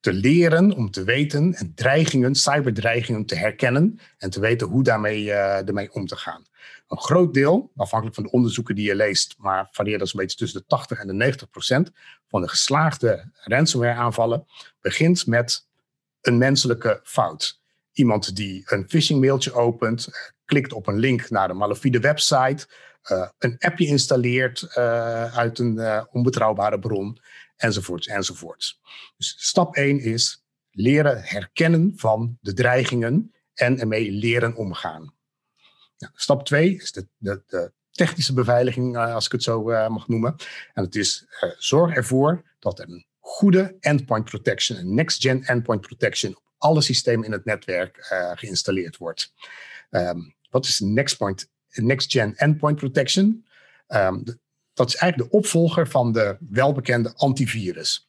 te 0.00 0.12
leren, 0.12 0.72
om 0.72 0.90
te 0.90 1.04
weten 1.04 1.54
en 1.54 1.74
dreigingen, 1.74 2.34
cyberdreigingen 2.34 3.26
te 3.26 3.34
herkennen 3.34 3.98
en 4.18 4.30
te 4.30 4.40
weten 4.40 4.66
hoe 4.66 4.82
daarmee, 4.82 5.24
uh, 5.24 5.68
ermee 5.68 5.92
om 5.92 6.06
te 6.06 6.16
gaan. 6.16 6.46
Een 6.88 6.98
groot 6.98 7.34
deel, 7.34 7.70
afhankelijk 7.76 8.14
van 8.16 8.24
de 8.24 8.30
onderzoeken 8.30 8.74
die 8.74 8.86
je 8.86 8.94
leest, 8.94 9.34
maar 9.38 9.68
varieert 9.70 9.98
dat 9.98 10.12
een 10.12 10.20
beetje 10.20 10.36
tussen 10.36 10.60
de 10.60 10.66
80 10.66 10.98
en 10.98 11.06
de 11.06 11.12
90 11.12 11.50
procent 11.50 11.90
van 12.28 12.40
de 12.40 12.48
geslaagde 12.48 13.30
ransomware 13.34 13.98
aanvallen, 13.98 14.46
begint 14.80 15.26
met 15.26 15.66
een 16.20 16.38
menselijke 16.38 17.00
fout. 17.04 17.61
Iemand 17.92 18.36
die 18.36 18.62
een 18.66 18.88
phishing 18.88 19.20
mailtje 19.20 19.52
opent, 19.52 20.08
klikt 20.44 20.72
op 20.72 20.86
een 20.86 20.98
link 20.98 21.30
naar 21.30 21.48
de 21.48 21.54
malafide 21.54 22.00
website, 22.00 22.66
uh, 23.10 23.28
een 23.38 23.58
appje 23.58 23.86
installeert 23.86 24.62
uh, 24.62 25.36
uit 25.36 25.58
een 25.58 26.06
onbetrouwbare 26.10 26.78
bron 26.78 27.20
enzovoorts, 27.56 28.06
enzovoorts. 28.06 28.80
Dus 29.16 29.34
stap 29.38 29.74
1 29.74 30.00
is 30.00 30.44
leren 30.70 31.22
herkennen 31.22 31.92
van 31.96 32.38
de 32.40 32.52
dreigingen 32.52 33.34
en 33.54 33.78
ermee 33.78 34.10
leren 34.10 34.54
omgaan. 34.54 35.14
Stap 36.14 36.44
2 36.44 36.74
is 36.74 36.92
de, 36.92 37.08
de, 37.16 37.42
de, 37.46 37.72
technische 37.90 38.34
beveiliging, 38.34 38.96
als 38.96 39.26
ik 39.26 39.32
het 39.32 39.42
zo 39.42 39.62
mag 39.88 40.08
noemen. 40.08 40.34
En 40.74 40.84
het 40.84 40.94
is 40.94 41.26
zorg 41.58 41.94
ervoor 41.94 42.42
dat 42.58 42.78
er 42.78 42.88
een 42.88 43.06
goede 43.18 43.76
endpoint 43.80 44.24
protection, 44.24 44.78
een 44.78 44.94
next-gen 44.94 45.44
endpoint 45.44 45.80
protection 45.80 46.36
alle 46.62 46.80
systemen 46.80 47.24
in 47.24 47.32
het 47.32 47.44
netwerk 47.44 48.06
geïnstalleerd 48.34 48.96
wordt. 48.96 49.32
Um, 49.90 50.34
wat 50.50 50.66
is 50.66 50.80
next-gen 50.80 51.48
next 51.68 52.14
endpoint 52.14 52.76
protection? 52.76 53.46
Um, 53.88 54.24
dat 54.74 54.88
is 54.88 54.96
eigenlijk 54.96 55.30
de 55.30 55.36
opvolger 55.36 55.88
van 55.88 56.12
de 56.12 56.36
welbekende 56.50 57.14
antivirus. 57.16 58.08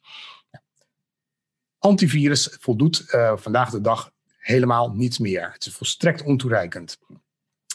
Antivirus 1.78 2.56
voldoet 2.60 3.04
uh, 3.06 3.36
vandaag 3.36 3.70
de 3.70 3.80
dag 3.80 4.12
helemaal 4.38 4.90
niets 4.92 5.18
meer. 5.18 5.52
Het 5.52 5.66
is 5.66 5.74
volstrekt 5.74 6.22
ontoereikend. 6.22 6.98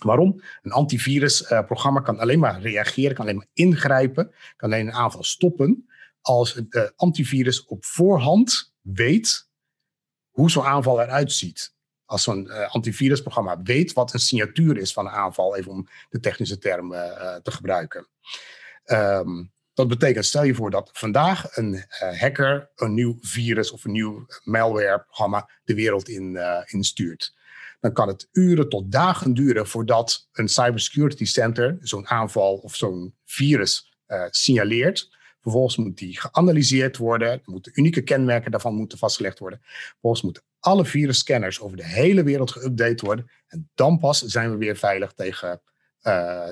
Waarom? 0.03 0.41
Een 0.61 0.71
antivirusprogramma 0.71 1.99
uh, 1.99 2.05
kan 2.05 2.19
alleen 2.19 2.39
maar 2.39 2.61
reageren, 2.61 3.15
kan 3.15 3.25
alleen 3.25 3.37
maar 3.37 3.49
ingrijpen, 3.53 4.33
kan 4.55 4.71
alleen 4.71 4.87
een 4.87 4.93
aanval 4.93 5.23
stoppen 5.23 5.89
als 6.21 6.53
het 6.53 6.75
uh, 6.75 6.83
antivirus 6.95 7.65
op 7.65 7.85
voorhand 7.85 8.73
weet 8.81 9.48
hoe 10.39 10.51
zo'n 10.51 10.63
aanval 10.63 11.01
eruit 11.01 11.31
ziet. 11.31 11.73
Als 12.05 12.23
zo'n 12.23 12.49
antivirusprogramma 12.49 13.61
weet 13.61 13.93
wat 13.93 14.13
een 14.13 14.19
signatuur 14.19 14.77
is 14.77 14.93
van 14.93 15.05
een 15.05 15.11
aanval, 15.11 15.55
even 15.55 15.71
om 15.71 15.87
de 16.09 16.19
technische 16.19 16.57
term 16.57 16.89
te 17.43 17.51
gebruiken. 17.51 18.07
Um, 18.85 19.51
dat 19.73 19.87
betekent, 19.87 20.25
stel 20.25 20.43
je 20.43 20.55
voor 20.55 20.71
dat 20.71 20.89
vandaag 20.93 21.57
een 21.57 21.85
hacker 22.19 22.69
een 22.75 22.93
nieuw 22.93 23.17
virus 23.21 23.71
of 23.71 23.85
een 23.85 23.91
nieuw 23.91 24.25
malware-programma 24.43 25.49
de 25.63 25.73
wereld 25.73 26.09
in, 26.09 26.39
instuurt. 26.65 27.35
Dan 27.79 27.93
kan 27.93 28.07
het 28.07 28.27
uren 28.31 28.69
tot 28.69 28.91
dagen 28.91 29.33
duren 29.33 29.67
voordat 29.67 30.27
een 30.31 30.47
cybersecurity 30.47 31.25
center 31.25 31.77
zo'n 31.79 32.07
aanval 32.07 32.55
of 32.55 32.75
zo'n 32.75 33.15
virus 33.25 33.93
signaleert. 34.29 35.17
Vervolgens 35.41 35.77
moet 35.77 35.97
die 35.97 36.19
geanalyseerd 36.19 36.97
worden, 36.97 37.41
moeten 37.45 37.71
unieke 37.75 38.01
kenmerken 38.01 38.51
daarvan 38.51 38.75
moeten 38.75 38.97
vastgelegd 38.97 39.39
worden. 39.39 39.59
Vervolgens 39.63 40.23
moeten 40.23 40.43
alle 40.59 40.85
virusscanners 40.85 41.59
over 41.59 41.77
de 41.77 41.85
hele 41.85 42.23
wereld 42.23 42.51
geüpdate 42.51 43.05
worden. 43.05 43.29
En 43.47 43.69
dan 43.75 43.99
pas 43.99 44.21
zijn 44.21 44.51
we 44.51 44.57
weer 44.57 44.75
veilig 44.75 45.13
tegen 45.13 45.61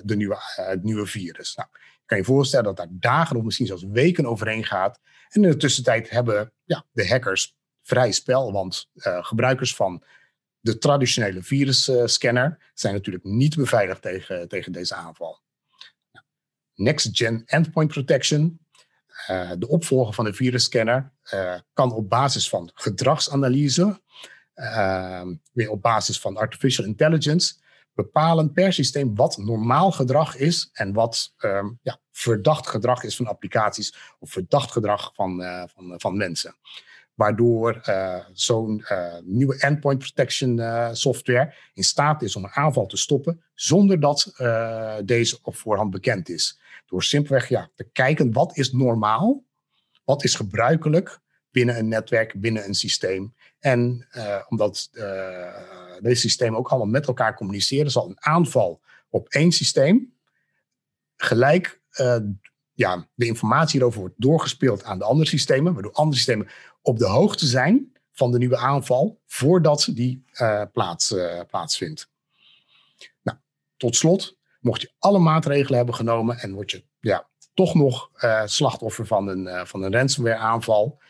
de 0.04 0.16
nieuwe, 0.16 0.38
het 0.56 0.84
nieuwe 0.84 1.06
virus. 1.06 1.56
Nou, 1.56 1.70
kan 2.06 2.18
je 2.18 2.24
voorstellen 2.24 2.66
dat 2.66 2.78
daar 2.78 2.88
dagen 2.90 3.36
of 3.36 3.44
misschien 3.44 3.68
zelfs 3.68 3.84
weken 3.84 4.26
overheen 4.26 4.66
gaat. 4.66 5.00
En 5.30 5.44
in 5.44 5.50
de 5.50 5.58
tussentijd 5.58 6.10
hebben 6.10 6.54
ja, 6.64 6.86
de 6.92 7.08
hackers 7.08 7.56
vrij 7.82 8.12
spel, 8.12 8.52
want 8.52 8.90
uh, 8.94 9.26
gebruikers 9.26 9.76
van 9.76 10.04
de 10.60 10.78
traditionele 10.78 11.44
virusscanner 11.44 12.72
zijn 12.74 12.94
natuurlijk 12.94 13.24
niet 13.24 13.56
beveiligd 13.56 14.02
tegen, 14.02 14.48
tegen 14.48 14.72
deze 14.72 14.96
aanval. 14.96 15.40
Next-gen 16.76 17.44
endpoint 17.46 17.92
protection, 17.92 18.60
uh, 19.30 19.52
de 19.58 19.68
opvolger 19.68 20.14
van 20.14 20.26
de 20.26 20.34
virusscanner, 20.34 21.12
uh, 21.34 21.54
kan 21.74 21.92
op 21.92 22.10
basis 22.10 22.50
van 22.50 22.72
gedragsanalyse, 22.74 24.02
weer 25.52 25.70
op 25.70 25.82
basis 25.82 26.20
van 26.20 26.38
artificial 26.38 26.86
intelligence, 26.86 27.54
bepalen 27.94 28.52
per 28.52 28.74
systeem 28.74 29.16
wat 29.16 29.38
normaal 29.38 29.92
gedrag 29.92 30.36
is 30.36 30.70
en 30.74 30.94
wat 30.94 31.34
um, 31.40 31.80
ja, 31.82 32.00
verdacht 32.12 32.68
gedrag 32.68 33.04
is 33.04 33.16
van 33.16 33.28
applicaties 33.28 34.16
of 34.20 34.32
verdacht 34.32 34.72
gedrag 34.72 35.12
van, 35.14 35.44
van, 35.74 35.94
van 35.98 36.18
mensen. 36.18 36.56
Waardoor 37.14 37.82
zo'n 38.34 38.86
nieuwe 39.24 39.60
endpoint 39.60 40.00
protection 40.00 40.62
software 40.96 41.54
in 41.74 41.84
staat 41.84 42.22
is 42.22 42.36
om 42.36 42.44
een 42.44 42.54
aanval 42.54 42.86
te 42.86 42.98
stoppen 42.98 43.44
zonder 43.54 44.00
dat 44.00 44.34
deze 45.06 45.40
op 45.42 45.56
voorhand 45.56 45.92
bekend 45.92 46.30
is. 46.30 46.60
Door 46.88 47.04
simpelweg 47.04 47.50
ja, 47.50 47.70
te 47.76 47.90
kijken 47.92 48.32
wat 48.32 48.58
is 48.58 48.72
normaal, 48.72 49.44
wat 50.04 50.24
is 50.24 50.36
gebruikelijk 50.36 51.20
binnen 51.52 51.78
een 51.78 51.88
netwerk, 51.88 52.42
binnen 52.42 52.66
een 52.66 52.76
systeem. 52.76 53.36
En 53.60 54.08
omdat 54.50 54.90
deze 56.02 56.22
systemen 56.22 56.60
ook 56.60 56.68
allemaal 56.68 56.88
met 56.88 57.08
elkaar 57.08 57.36
communiceren, 57.36 57.92
zal 57.92 58.10
een 58.10 58.24
aanval 58.24 58.82
op 59.10 59.30
één 59.30 59.52
systeem 59.52 60.16
gelijk 61.16 61.82
uh, 62.00 62.18
ja, 62.74 63.08
de 63.14 63.26
informatie 63.26 63.72
hierover 63.72 64.00
wordt 64.00 64.16
doorgespeeld 64.18 64.84
aan 64.84 64.98
de 64.98 65.04
andere 65.04 65.30
systemen, 65.30 65.74
waardoor 65.74 65.92
andere 65.92 66.18
systemen 66.18 66.48
op 66.82 66.98
de 66.98 67.06
hoogte 67.06 67.46
zijn 67.46 67.94
van 68.12 68.32
de 68.32 68.38
nieuwe 68.38 68.58
aanval 68.58 69.22
voordat 69.26 69.90
die 69.94 70.24
plaats, 70.72 71.16
plaatsvindt. 71.48 72.10
Nou, 73.24 73.38
tot 73.78 73.96
slot, 73.96 74.37
mocht 74.68 74.82
je 74.82 74.92
alle 75.00 75.20
maatregelen 75.20 75.78
hebben 75.78 75.96
genomen 75.96 76.38
en 76.40 76.54
word 76.54 76.72
je 76.72 76.84
ja, 77.00 77.28
toch 77.54 77.76
nog 77.76 78.10
slachtoffer 78.46 79.06
van 79.06 79.28
een, 79.28 79.68
van 79.68 79.84
een 79.84 79.94
ransomware 79.94 80.38
aanval, 80.38 81.02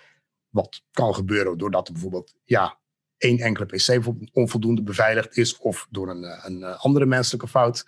wat 0.50 0.82
kan 0.92 1.16
gebeuren 1.16 1.58
doordat 1.58 1.88
er 1.88 1.94
bijvoorbeeld 1.94 2.36
ja, 2.44 2.78
één 3.18 3.40
enkele 3.40 3.66
PC 3.66 4.06
onvoldoende 4.32 4.84
beveiligd 4.84 5.38
is 5.38 5.58
of 5.58 5.88
door 5.90 6.10
een, 6.10 6.46
een 6.46 6.64
andere 6.64 7.06
menselijke 7.06 7.48
fout, 7.48 7.88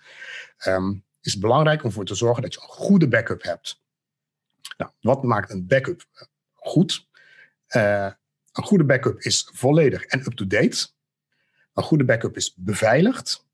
um, 0.66 1.04
is 1.20 1.32
het 1.32 1.40
belangrijk 1.40 1.82
om 1.82 1.88
ervoor 1.88 2.04
te 2.04 2.14
zorgen 2.14 2.42
dat 2.42 2.54
je 2.54 2.60
een 2.60 2.68
goede 2.68 3.08
backup 3.08 3.42
hebt. 3.42 3.82
Nou, 4.76 4.90
wat 5.00 5.22
maakt 5.22 5.50
een 5.50 5.66
backup 5.66 6.04
goed? 6.54 7.08
Uh, 7.76 8.10
een 8.52 8.64
goede 8.64 8.84
backup 8.84 9.20
is 9.20 9.48
volledig 9.52 10.04
en 10.04 10.20
up-to-date. 10.20 10.88
Een 11.74 11.82
goede 11.82 12.04
backup 12.04 12.36
is 12.36 12.54
beveiligd. 12.56 13.48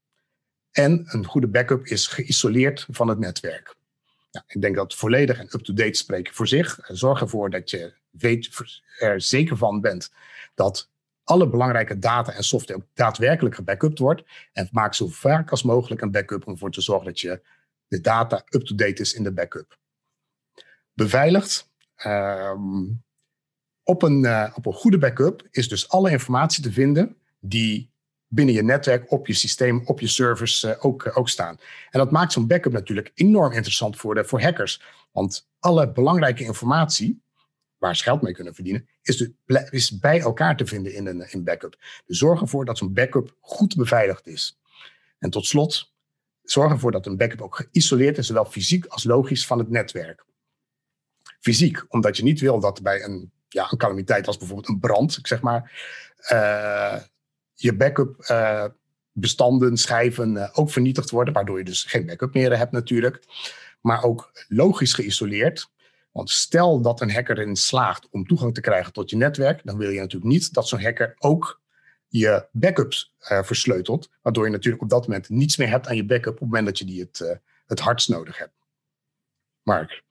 En 0.76 1.04
een 1.06 1.24
goede 1.24 1.46
backup 1.46 1.86
is 1.86 2.06
geïsoleerd 2.06 2.86
van 2.90 3.08
het 3.08 3.18
netwerk. 3.18 3.74
ik 4.46 4.60
denk 4.60 4.76
dat 4.76 4.94
volledig 4.94 5.38
en 5.38 5.48
up-to-date 5.54 5.94
spreken 5.94 6.34
voor 6.34 6.48
zich. 6.48 6.78
Zorg 6.82 7.20
ervoor 7.20 7.50
dat 7.50 7.70
je 7.70 7.94
weet, 8.10 8.50
er 8.98 9.20
zeker 9.20 9.56
van 9.56 9.80
bent 9.80 10.12
dat 10.54 10.90
alle 11.24 11.48
belangrijke 11.48 11.98
data 11.98 12.32
en 12.32 12.44
software 12.44 12.86
daadwerkelijk 12.94 13.54
gebackupt 13.54 13.98
wordt. 13.98 14.22
En 14.52 14.68
maak 14.72 14.94
zo 14.94 15.06
vaak 15.06 15.50
als 15.50 15.62
mogelijk 15.62 16.00
een 16.00 16.10
backup 16.10 16.46
om 16.46 16.52
ervoor 16.52 16.70
te 16.70 16.80
zorgen 16.80 17.06
dat 17.06 17.20
je 17.20 17.42
de 17.88 18.00
data 18.00 18.44
up-to-date 18.48 19.02
is 19.02 19.14
in 19.14 19.22
de 19.22 19.32
backup. 19.32 19.78
Beveiligd. 20.92 21.70
Ehm, 21.94 22.84
op, 23.82 24.02
een, 24.02 24.24
uh, 24.24 24.52
op 24.54 24.66
een 24.66 24.72
goede 24.72 24.98
backup 24.98 25.48
is 25.50 25.68
dus 25.68 25.88
alle 25.88 26.10
informatie 26.10 26.62
te 26.62 26.72
vinden 26.72 27.16
die 27.40 27.94
binnen 28.28 28.54
je 28.54 28.62
netwerk, 28.62 29.10
op 29.10 29.26
je 29.26 29.34
systeem, 29.34 29.82
op 29.84 30.00
je 30.00 30.06
servers 30.06 30.62
uh, 30.62 30.84
ook, 30.84 31.04
uh, 31.04 31.16
ook 31.16 31.28
staan. 31.28 31.58
En 31.90 31.98
dat 31.98 32.10
maakt 32.10 32.32
zo'n 32.32 32.46
backup 32.46 32.72
natuurlijk 32.72 33.10
enorm 33.14 33.52
interessant 33.52 33.96
voor, 33.96 34.14
de, 34.14 34.24
voor 34.24 34.40
hackers. 34.40 34.82
Want 35.12 35.48
alle 35.58 35.92
belangrijke 35.92 36.44
informatie, 36.44 37.22
waar 37.78 37.96
ze 37.96 38.02
geld 38.02 38.22
mee 38.22 38.34
kunnen 38.34 38.54
verdienen, 38.54 38.88
is, 39.02 39.16
de, 39.16 39.68
is 39.70 39.98
bij 39.98 40.20
elkaar 40.20 40.56
te 40.56 40.66
vinden 40.66 40.94
in 40.94 41.06
een 41.06 41.30
in 41.30 41.44
backup. 41.44 41.76
Dus 42.06 42.18
zorg 42.18 42.40
ervoor 42.40 42.64
dat 42.64 42.78
zo'n 42.78 42.92
backup 42.92 43.36
goed 43.40 43.76
beveiligd 43.76 44.26
is. 44.26 44.58
En 45.18 45.30
tot 45.30 45.46
slot, 45.46 45.92
zorg 46.42 46.72
ervoor 46.72 46.92
dat 46.92 47.06
een 47.06 47.16
backup 47.16 47.40
ook 47.42 47.56
geïsoleerd 47.56 48.18
is, 48.18 48.26
zowel 48.26 48.44
fysiek 48.44 48.86
als 48.86 49.04
logisch 49.04 49.46
van 49.46 49.58
het 49.58 49.70
netwerk. 49.70 50.24
Fysiek, 51.40 51.84
omdat 51.88 52.16
je 52.16 52.22
niet 52.22 52.40
wil 52.40 52.60
dat 52.60 52.82
bij 52.82 53.04
een, 53.04 53.32
ja, 53.48 53.66
een 53.70 53.78
calamiteit 53.78 54.26
als 54.26 54.38
bijvoorbeeld 54.38 54.68
een 54.68 54.80
brand, 54.80 55.18
zeg 55.22 55.40
maar, 55.40 55.72
uh, 56.32 57.02
je 57.56 57.76
backup 57.76 58.24
uh, 58.30 58.64
bestanden, 59.12 59.76
schijven 59.76 60.34
uh, 60.34 60.48
ook 60.52 60.70
vernietigd 60.70 61.10
worden, 61.10 61.34
waardoor 61.34 61.58
je 61.58 61.64
dus 61.64 61.84
geen 61.84 62.06
backup 62.06 62.34
meer 62.34 62.58
hebt 62.58 62.72
natuurlijk. 62.72 63.22
Maar 63.80 64.02
ook 64.02 64.30
logisch 64.48 64.92
geïsoleerd. 64.92 65.70
Want 66.12 66.30
stel 66.30 66.80
dat 66.80 67.00
een 67.00 67.12
hacker 67.12 67.38
erin 67.38 67.56
slaagt 67.56 68.08
om 68.10 68.26
toegang 68.26 68.54
te 68.54 68.60
krijgen 68.60 68.92
tot 68.92 69.10
je 69.10 69.16
netwerk, 69.16 69.60
dan 69.64 69.76
wil 69.76 69.90
je 69.90 70.00
natuurlijk 70.00 70.32
niet 70.32 70.52
dat 70.52 70.68
zo'n 70.68 70.82
hacker 70.82 71.14
ook 71.18 71.60
je 72.08 72.48
backups 72.52 73.14
uh, 73.20 73.42
versleutelt. 73.42 74.10
Waardoor 74.22 74.44
je 74.44 74.50
natuurlijk 74.50 74.82
op 74.82 74.88
dat 74.88 75.06
moment 75.06 75.28
niets 75.28 75.56
meer 75.56 75.68
hebt 75.68 75.86
aan 75.86 75.96
je 75.96 76.04
backup 76.04 76.32
op 76.32 76.38
het 76.38 76.48
moment 76.48 76.66
dat 76.66 76.78
je 76.78 76.84
die 76.84 77.00
het, 77.00 77.40
het 77.66 77.80
hardst 77.80 78.08
nodig 78.08 78.38
hebt. 78.38 78.54
Mark. 79.62 80.02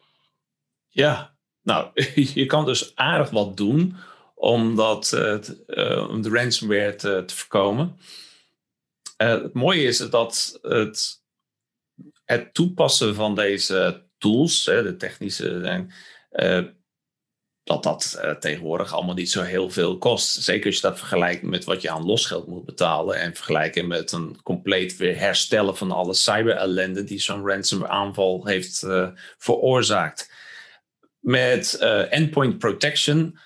Ja, 0.87 1.35
nou, 1.61 1.91
je 2.39 2.45
kan 2.45 2.65
dus 2.65 2.95
aardig 2.95 3.29
wat 3.29 3.57
doen 3.57 3.95
om, 4.35 4.75
dat, 4.75 5.11
uh, 5.13 6.07
om 6.09 6.21
de 6.21 6.29
ransomware 6.29 6.95
te, 6.95 7.23
te 7.25 7.35
voorkomen. 7.35 7.99
het 9.17 9.53
mooie 9.53 9.83
is 9.83 9.97
dat 9.97 10.59
het, 10.61 11.23
het 12.25 12.53
toepassen 12.53 13.15
van 13.15 13.35
deze 13.35 14.03
tools, 14.17 14.63
de 14.63 14.95
technische, 14.97 15.87
dat 17.63 17.83
dat 17.83 18.19
uh, 18.23 18.31
tegenwoordig 18.31 18.93
allemaal 18.93 19.15
niet 19.15 19.31
zo 19.31 19.41
heel 19.41 19.69
veel 19.69 19.97
kost. 19.97 20.43
Zeker 20.43 20.65
als 20.65 20.75
je 20.75 20.81
dat 20.81 20.97
vergelijkt 20.97 21.41
met 21.41 21.63
wat 21.63 21.81
je 21.81 21.89
aan 21.89 22.05
losgeld 22.05 22.47
moet 22.47 22.65
betalen 22.65 23.19
en 23.19 23.35
vergelijken 23.35 23.87
met 23.87 24.11
een 24.11 24.41
compleet 24.43 24.97
weer 24.97 25.17
herstellen 25.17 25.77
van 25.77 25.91
alle 25.91 26.13
cyber-ellende 26.13 27.03
die 27.03 27.19
zo'n 27.19 27.47
ransom 27.47 27.85
aanval 27.85 28.45
heeft 28.45 28.85
veroorzaakt. 29.37 30.31
Met 31.19 31.77
endpoint 32.09 32.57
protection, 32.57 33.39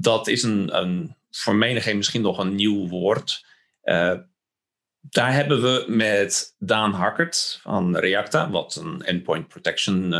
dat 0.00 0.28
is 0.28 0.42
een, 0.42 0.76
een 0.76 1.16
voor 1.30 1.54
menigeen 1.54 1.96
misschien 1.96 2.22
nog 2.22 2.38
een 2.38 2.54
nieuw 2.54 2.88
woord. 2.88 3.44
daar 5.00 5.32
hebben 5.32 5.62
we 5.62 5.84
met 5.88 6.54
Daan 6.58 6.92
Hakkert 6.92 7.58
van 7.62 7.96
Reacta, 7.96 8.50
wat 8.50 8.76
een 8.76 9.02
endpoint 9.02 9.48
protection 9.48 10.14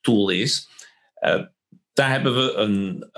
tool 0.00 0.28
is 0.28 0.68
daar 1.92 2.10
hebben 2.10 2.34
we 2.34 2.52
een, 2.52 3.08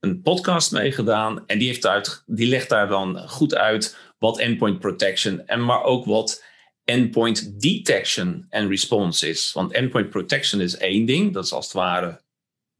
een 0.00 0.22
podcast 0.22 0.72
mee 0.72 0.92
gedaan. 0.92 1.46
En 1.46 1.58
die, 1.58 1.68
heeft 1.68 1.86
uit, 1.86 2.22
die 2.26 2.48
legt 2.48 2.68
daar 2.68 2.88
dan 2.88 3.28
goed 3.28 3.54
uit 3.54 3.96
wat 4.18 4.38
endpoint 4.38 4.78
protection 4.78 5.46
en 5.46 5.64
maar 5.64 5.82
ook 5.82 6.04
wat 6.04 6.44
endpoint 6.84 7.60
detection 7.60 8.46
en 8.48 8.68
response 8.68 9.28
is. 9.28 9.52
Want 9.52 9.72
endpoint 9.72 10.10
protection 10.10 10.60
is 10.60 10.76
één 10.76 11.06
ding, 11.06 11.32
dat 11.32 11.44
is 11.44 11.52
als 11.52 11.64
het 11.64 11.74
ware 11.74 12.20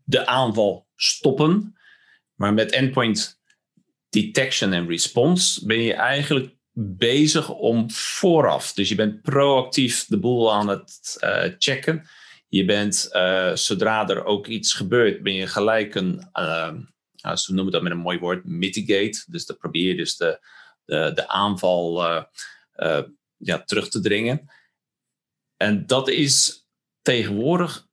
de 0.04 0.26
aanval 0.26 0.88
stoppen. 1.02 1.76
Maar 2.34 2.54
met 2.54 2.72
endpoint 2.72 3.40
detection 4.08 4.72
en 4.72 4.88
response 4.88 5.66
ben 5.66 5.82
je 5.82 5.94
eigenlijk 5.94 6.54
bezig 6.98 7.48
om 7.48 7.90
vooraf. 7.90 8.72
Dus 8.72 8.88
je 8.88 8.94
bent 8.94 9.22
proactief 9.22 10.04
de 10.04 10.18
boel 10.18 10.52
aan 10.52 10.68
het 10.68 11.16
uh, 11.24 11.44
checken. 11.58 12.08
Je 12.48 12.64
bent, 12.64 13.08
uh, 13.12 13.54
zodra 13.54 14.08
er 14.08 14.24
ook 14.24 14.46
iets 14.46 14.72
gebeurt, 14.72 15.22
ben 15.22 15.34
je 15.34 15.46
gelijk 15.46 15.94
een, 15.94 16.28
uh, 16.34 16.74
ze 17.34 17.54
noemen 17.54 17.72
dat 17.72 17.82
met 17.82 17.92
een 17.92 17.98
mooi 17.98 18.18
woord, 18.18 18.44
mitigate. 18.44 19.24
Dus 19.26 19.46
dan 19.46 19.56
probeer 19.56 19.88
je 19.88 19.96
dus 19.96 20.16
de, 20.16 20.46
de, 20.84 21.12
de 21.14 21.28
aanval 21.28 22.04
ja, 23.36 23.62
terug 23.64 23.88
te 23.88 24.00
dringen. 24.00 24.50
En 25.56 25.86
dat 25.86 26.08
is 26.08 26.66
tegenwoordig 27.02 27.88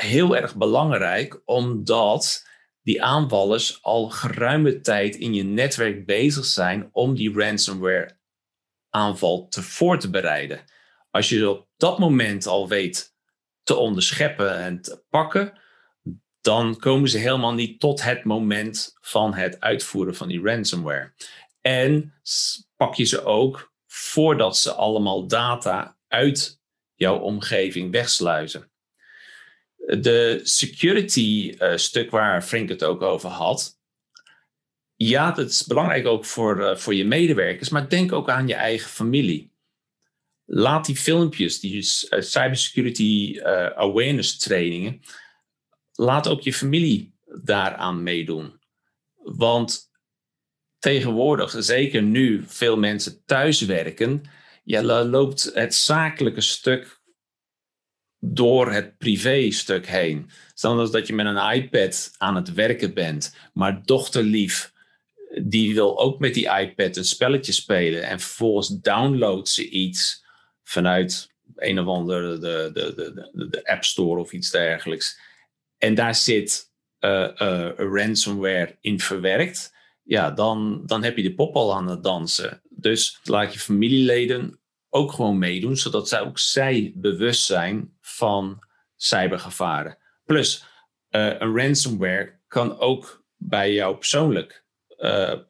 heel 0.00 0.36
erg 0.36 0.56
belangrijk, 0.56 1.42
omdat 1.44 2.48
die 2.82 3.02
aanvallers 3.02 3.82
al 3.82 4.08
geruime 4.10 4.80
tijd 4.80 5.16
in 5.16 5.34
je 5.34 5.42
netwerk 5.42 6.06
bezig 6.06 6.44
zijn 6.44 6.88
om 6.92 7.14
die 7.14 7.32
ransomware 7.34 8.18
aanval 8.90 9.48
te 9.48 9.62
voor 9.62 9.98
te 9.98 10.10
bereiden. 10.10 10.64
Als 11.10 11.28
je 11.28 11.50
op 11.50 11.68
dat 11.76 11.98
moment 11.98 12.46
al 12.46 12.68
weet 12.68 13.14
te 13.62 13.74
onderscheppen 13.74 14.58
en 14.58 14.82
te 14.82 15.04
pakken, 15.08 15.60
dan 16.40 16.76
komen 16.76 17.08
ze 17.08 17.18
helemaal 17.18 17.54
niet 17.54 17.80
tot 17.80 18.02
het 18.02 18.24
moment 18.24 18.96
van 19.00 19.34
het 19.34 19.60
uitvoeren 19.60 20.14
van 20.14 20.28
die 20.28 20.42
ransomware. 20.42 21.12
En 21.60 22.14
pak 22.76 22.94
je 22.94 23.04
ze 23.04 23.24
ook 23.24 23.72
voordat 23.86 24.58
ze 24.58 24.72
allemaal 24.72 25.26
data 25.26 25.98
uit 26.08 26.60
jouw 26.94 27.18
omgeving 27.18 27.90
wegsluizen. 27.92 28.69
De 29.98 30.40
security 30.42 31.54
uh, 31.58 31.76
stuk 31.76 32.10
waar 32.10 32.42
Frank 32.42 32.68
het 32.68 32.84
ook 32.84 33.02
over 33.02 33.28
had. 33.28 33.78
Ja, 34.96 35.30
dat 35.30 35.50
is 35.50 35.66
belangrijk 35.66 36.06
ook 36.06 36.24
voor, 36.24 36.60
uh, 36.60 36.76
voor 36.76 36.94
je 36.94 37.04
medewerkers, 37.04 37.68
maar 37.68 37.88
denk 37.88 38.12
ook 38.12 38.30
aan 38.30 38.48
je 38.48 38.54
eigen 38.54 38.90
familie 38.90 39.48
laat 40.52 40.86
die 40.86 40.96
filmpjes, 40.96 41.60
die 41.60 41.76
uh, 41.76 42.20
cybersecurity 42.20 43.40
awareness 43.74 44.38
trainingen, 44.38 45.00
laat 45.92 46.28
ook 46.28 46.40
je 46.40 46.52
familie 46.52 47.14
daaraan 47.42 48.02
meedoen. 48.02 48.60
Want 49.14 49.90
tegenwoordig, 50.78 51.54
zeker 51.58 52.02
nu 52.02 52.44
veel 52.46 52.76
mensen 52.76 53.24
thuiswerken, 53.24 54.22
ja, 54.64 55.04
loopt 55.04 55.50
het 55.54 55.74
zakelijke 55.74 56.40
stuk 56.40 56.99
door 58.20 58.72
het 58.72 58.98
privé-stuk 58.98 59.86
heen. 59.86 60.30
Stel 60.54 60.90
dat 60.90 61.06
je 61.06 61.14
met 61.14 61.26
een 61.26 61.52
iPad 61.52 62.14
aan 62.18 62.36
het 62.36 62.54
werken 62.54 62.94
bent, 62.94 63.36
maar 63.52 63.82
dochterlief 63.84 64.72
die 65.42 65.74
wil 65.74 66.00
ook 66.00 66.18
met 66.18 66.34
die 66.34 66.58
iPad 66.58 66.96
een 66.96 67.04
spelletje 67.04 67.52
spelen 67.52 68.02
en 68.02 68.20
vervolgens 68.20 68.68
downloadt 68.68 69.48
ze 69.48 69.68
iets 69.68 70.24
vanuit 70.62 71.30
een 71.56 71.80
of 71.80 71.86
andere 71.86 72.38
de, 72.38 72.70
de, 72.72 72.94
de, 72.94 73.48
de, 73.48 73.64
App 73.64 73.84
Store 73.84 74.20
of 74.20 74.32
iets 74.32 74.50
dergelijks. 74.50 75.20
En 75.78 75.94
daar 75.94 76.14
zit 76.14 76.70
uh, 77.00 77.28
ransomware 77.76 78.76
in 78.80 79.00
verwerkt. 79.00 79.74
Ja, 80.02 80.30
dan, 80.30 80.82
dan 80.86 81.02
heb 81.02 81.16
je 81.16 81.22
de 81.22 81.34
pop 81.34 81.56
al 81.56 81.74
aan 81.74 81.88
het 81.88 82.02
dansen. 82.02 82.62
Dus 82.68 83.20
laat 83.24 83.52
je 83.52 83.58
familieleden 83.58 84.59
ook 84.90 85.12
gewoon 85.12 85.38
meedoen, 85.38 85.76
zodat 85.76 86.08
zij 86.08 86.20
ook 86.20 86.38
zij 86.38 86.92
bewust 86.94 87.44
zijn 87.44 87.96
van 88.00 88.64
cybergevaren. 88.96 89.98
Plus, 90.24 90.64
uh, 91.10 91.38
een 91.38 91.56
ransomware 91.56 92.38
kan 92.48 92.78
ook 92.78 93.24
bij 93.36 93.72
jou 93.72 93.96
persoonlijk 93.96 94.64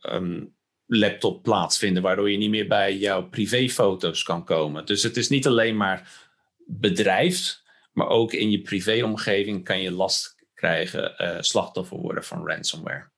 um, 0.02 0.54
laptop 0.86 1.42
plaatsvinden, 1.42 2.02
waardoor 2.02 2.30
je 2.30 2.36
niet 2.36 2.50
meer 2.50 2.68
bij 2.68 2.96
jouw 2.96 3.28
privéfoto's 3.28 4.22
kan 4.22 4.44
komen. 4.44 4.86
Dus 4.86 5.02
het 5.02 5.16
is 5.16 5.28
niet 5.28 5.46
alleen 5.46 5.76
maar 5.76 6.28
bedrijf, 6.66 7.60
maar 7.92 8.08
ook 8.08 8.32
in 8.32 8.50
je 8.50 8.60
privéomgeving 8.60 9.64
kan 9.64 9.80
je 9.80 9.90
last 9.90 10.36
krijgen, 10.54 11.14
uh, 11.18 11.36
slachtoffer 11.40 11.96
worden 11.96 12.24
van 12.24 12.48
ransomware. 12.48 13.08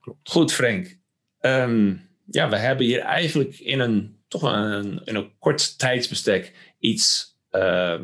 Klopt. 0.00 0.30
Goed, 0.30 0.52
Frank. 0.52 0.98
Ehm, 1.40 1.96
ja, 2.30 2.48
we 2.48 2.56
hebben 2.56 2.86
hier 2.86 3.00
eigenlijk 3.00 3.58
in 3.58 3.80
een 3.80 4.19
toch 4.30 4.42
een, 4.42 5.04
in 5.04 5.14
een 5.14 5.38
kort 5.38 5.78
tijdsbestek 5.78 6.74
iets 6.78 7.36
uh, 7.52 8.00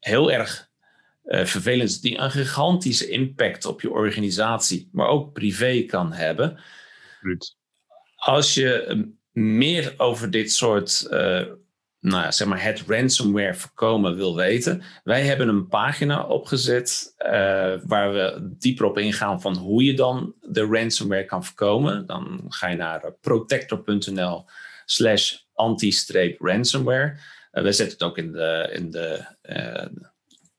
heel 0.00 0.32
erg 0.32 0.70
uh, 1.24 1.44
vervelends, 1.44 2.00
die 2.00 2.18
een 2.18 2.30
gigantische 2.30 3.08
impact 3.08 3.64
op 3.64 3.80
je 3.80 3.90
organisatie, 3.90 4.88
maar 4.92 5.08
ook 5.08 5.32
privé 5.32 5.82
kan 5.82 6.12
hebben. 6.12 6.60
Absoluut 7.14 7.56
als 8.26 8.54
je 8.54 8.82
ehm, 8.82 9.02
meer 9.32 9.94
over 9.96 10.30
dit 10.30 10.52
soort, 10.52 11.06
uh, 11.10 11.42
nou 12.00 12.22
ja, 12.22 12.30
zeg 12.30 12.48
maar, 12.48 12.62
het 12.62 12.82
ransomware 12.86 13.54
voorkomen 13.54 14.16
wil 14.16 14.36
weten, 14.36 14.82
wij 15.04 15.22
hebben 15.22 15.48
een 15.48 15.68
pagina 15.68 16.26
opgezet 16.26 17.14
uh, 17.18 17.28
waar 17.84 18.12
we 18.12 18.54
dieper 18.58 18.84
op 18.84 18.98
ingaan 18.98 19.40
van 19.40 19.56
hoe 19.56 19.84
je 19.84 19.94
dan 19.94 20.34
de 20.40 20.66
ransomware 20.66 21.24
kan 21.24 21.44
voorkomen. 21.44 22.06
Dan 22.06 22.44
ga 22.48 22.68
je 22.68 22.76
naar 22.76 23.12
protector.nl 23.20 24.44
slash 24.86 25.36
anti-ransomware. 25.54 27.18
Uh, 27.52 27.62
we 27.62 27.72
zetten 27.72 27.98
het 27.98 28.02
ook 28.02 28.18
in 28.18 28.32
de, 28.32 28.70
in 28.72 28.90
de, 28.90 29.24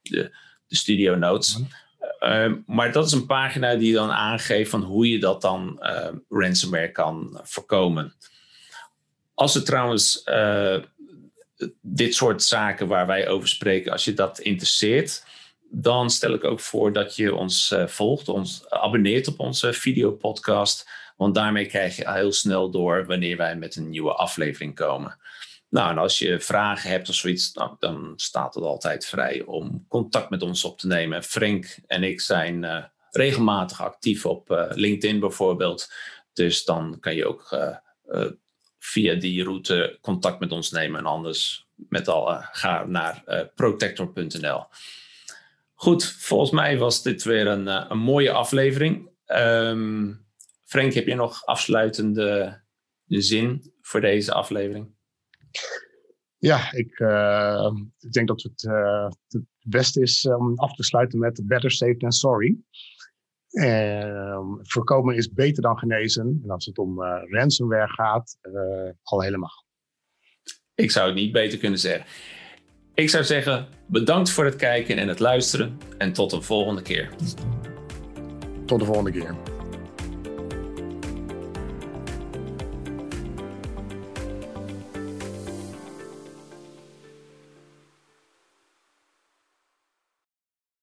de, 0.02 0.36
de 0.68 0.76
studio 0.76 1.16
notes. 1.16 1.58
Mm 1.58 1.68
maar 2.66 2.92
dat 2.92 3.06
is 3.06 3.12
een 3.12 3.26
pagina 3.26 3.76
die 3.76 3.94
dan 3.94 4.12
aangeeft 4.12 4.70
van 4.70 4.82
hoe 4.82 5.10
je 5.10 5.20
dat 5.20 5.42
dan 5.42 5.80
ransomware 6.30 6.92
kan 6.92 7.40
voorkomen. 7.44 8.13
Als 9.34 9.54
het 9.54 9.66
trouwens 9.66 10.24
dit 11.82 12.16
soort 12.16 12.44
zaken 12.44 12.88
waar 12.88 13.08
wij 13.08 13.28
over 13.28 13.48
spreken, 13.48 13.92
als 13.92 14.06
je 14.06 14.13
dat 14.13 14.40
interesseert, 14.40 15.24
dan 15.69 16.10
stel 16.10 16.34
ik 16.34 16.43
ook 16.43 16.60
voor 16.60 16.93
dat 16.93 17.15
je 17.15 17.36
ons 17.36 17.71
uh, 17.71 17.88
volgt, 17.88 18.30
ons 18.30 18.69
abonneert 18.69 19.27
op 19.27 19.39
onze 19.39 19.73
videopodcast. 19.73 20.89
Want 21.15 21.36
daarmee 21.36 21.65
krijg 21.65 21.95
je 21.95 22.12
heel 22.12 22.32
snel 22.32 22.69
door 22.71 23.06
wanneer 23.06 23.38
wij 23.38 23.56
met 23.56 23.75
een 23.75 23.89
nieuwe 23.89 24.13
aflevering 24.13 24.75
komen. 24.75 25.17
Nou, 25.69 25.91
en 25.91 25.97
als 25.97 26.19
je 26.19 26.39
vragen 26.39 26.89
hebt 26.89 27.10
of 27.10 27.15
zoiets, 27.15 27.53
nou, 27.53 27.75
dan 27.80 28.13
staat 28.15 28.56
het 28.56 28.63
altijd 28.63 29.06
vrij 29.06 29.43
om 29.43 29.86
contact 29.88 30.30
met 30.30 30.41
ons 30.41 30.63
op 30.63 30.80
te 30.80 30.88
nemen. 30.88 31.23
Frank 31.23 31.77
en 31.88 32.03
ik 32.03 32.21
zijn 32.21 32.63
uh, 32.63 32.84
regelmatig 33.12 33.82
actief 33.82 34.25
op 34.25 34.51
uh, 34.51 34.65
LinkedIn 34.69 35.19
bijvoorbeeld. 35.19 35.93
Dus 36.34 36.63
dan 36.63 36.97
kan 36.99 37.15
je 37.15 37.27
ook 37.27 37.58
via 38.80 39.15
die 39.15 39.43
route 39.43 39.97
contact 40.01 40.39
met 40.39 40.51
ons 40.51 40.71
nemen. 40.71 40.99
En 40.99 41.06
anders 41.06 41.67
met 41.75 42.08
al, 42.08 42.41
ga 42.51 42.86
naar 42.86 43.23
protector.nl. 43.56 44.65
Goed, 45.80 46.06
volgens 46.06 46.52
mij 46.52 46.78
was 46.78 47.04
dit 47.04 47.24
weer 47.24 47.48
een, 47.48 47.68
een 47.68 47.98
mooie 47.98 48.32
aflevering. 48.32 49.10
Um, 49.26 50.26
Frank, 50.63 50.94
heb 50.94 51.08
je 51.08 51.16
nog 51.16 51.46
afsluitende 51.46 52.62
zin 53.06 53.74
voor 53.82 54.02
deze 54.02 54.34
aflevering? 54.34 54.96
Ja, 56.38 56.72
ik, 56.72 57.00
uh, 57.00 57.72
ik, 58.00 58.12
denk 58.12 58.28
dat 58.28 58.42
het, 58.42 58.63
uh, 58.63 59.08
het 59.28 59.44
beste 59.60 60.02
is 60.02 60.26
om 60.26 60.56
af 60.56 60.74
te 60.76 60.84
sluiten 60.84 61.20
met 61.20 61.42
better 61.46 61.72
safe 61.72 61.98
than 61.98 62.12
sorry. 62.12 62.58
Voorkomen 64.62 65.16
is 65.16 65.34
beter 65.34 65.63
dan 65.63 65.78
genezen. 65.78 66.40
En 66.44 66.50
als 66.50 66.66
het 66.66 66.78
om 66.78 67.02
uh, 67.02 67.22
ransomware 67.24 67.94
gaat, 67.94 68.38
al 69.04 69.22
helemaal. 69.22 69.66
Ik 70.76 70.92
zou 70.92 71.06
het 71.06 71.16
niet 71.16 71.32
beter 71.32 71.58
kunnen 71.58 71.80
zeggen. 71.80 72.06
Ik 72.97 73.10
zou 73.10 73.23
zeggen, 73.23 73.67
bedankt 73.86 74.29
voor 74.29 74.45
het 74.45 74.55
kijken 74.55 74.97
en 74.97 75.07
het 75.07 75.19
luisteren. 75.19 75.77
En 75.97 76.13
tot 76.13 76.31
een 76.31 76.43
volgende 76.43 76.81
keer. 76.81 77.10
Tot 78.65 78.79
de 78.79 78.86
volgende 78.86 79.12
keer. 79.12 79.36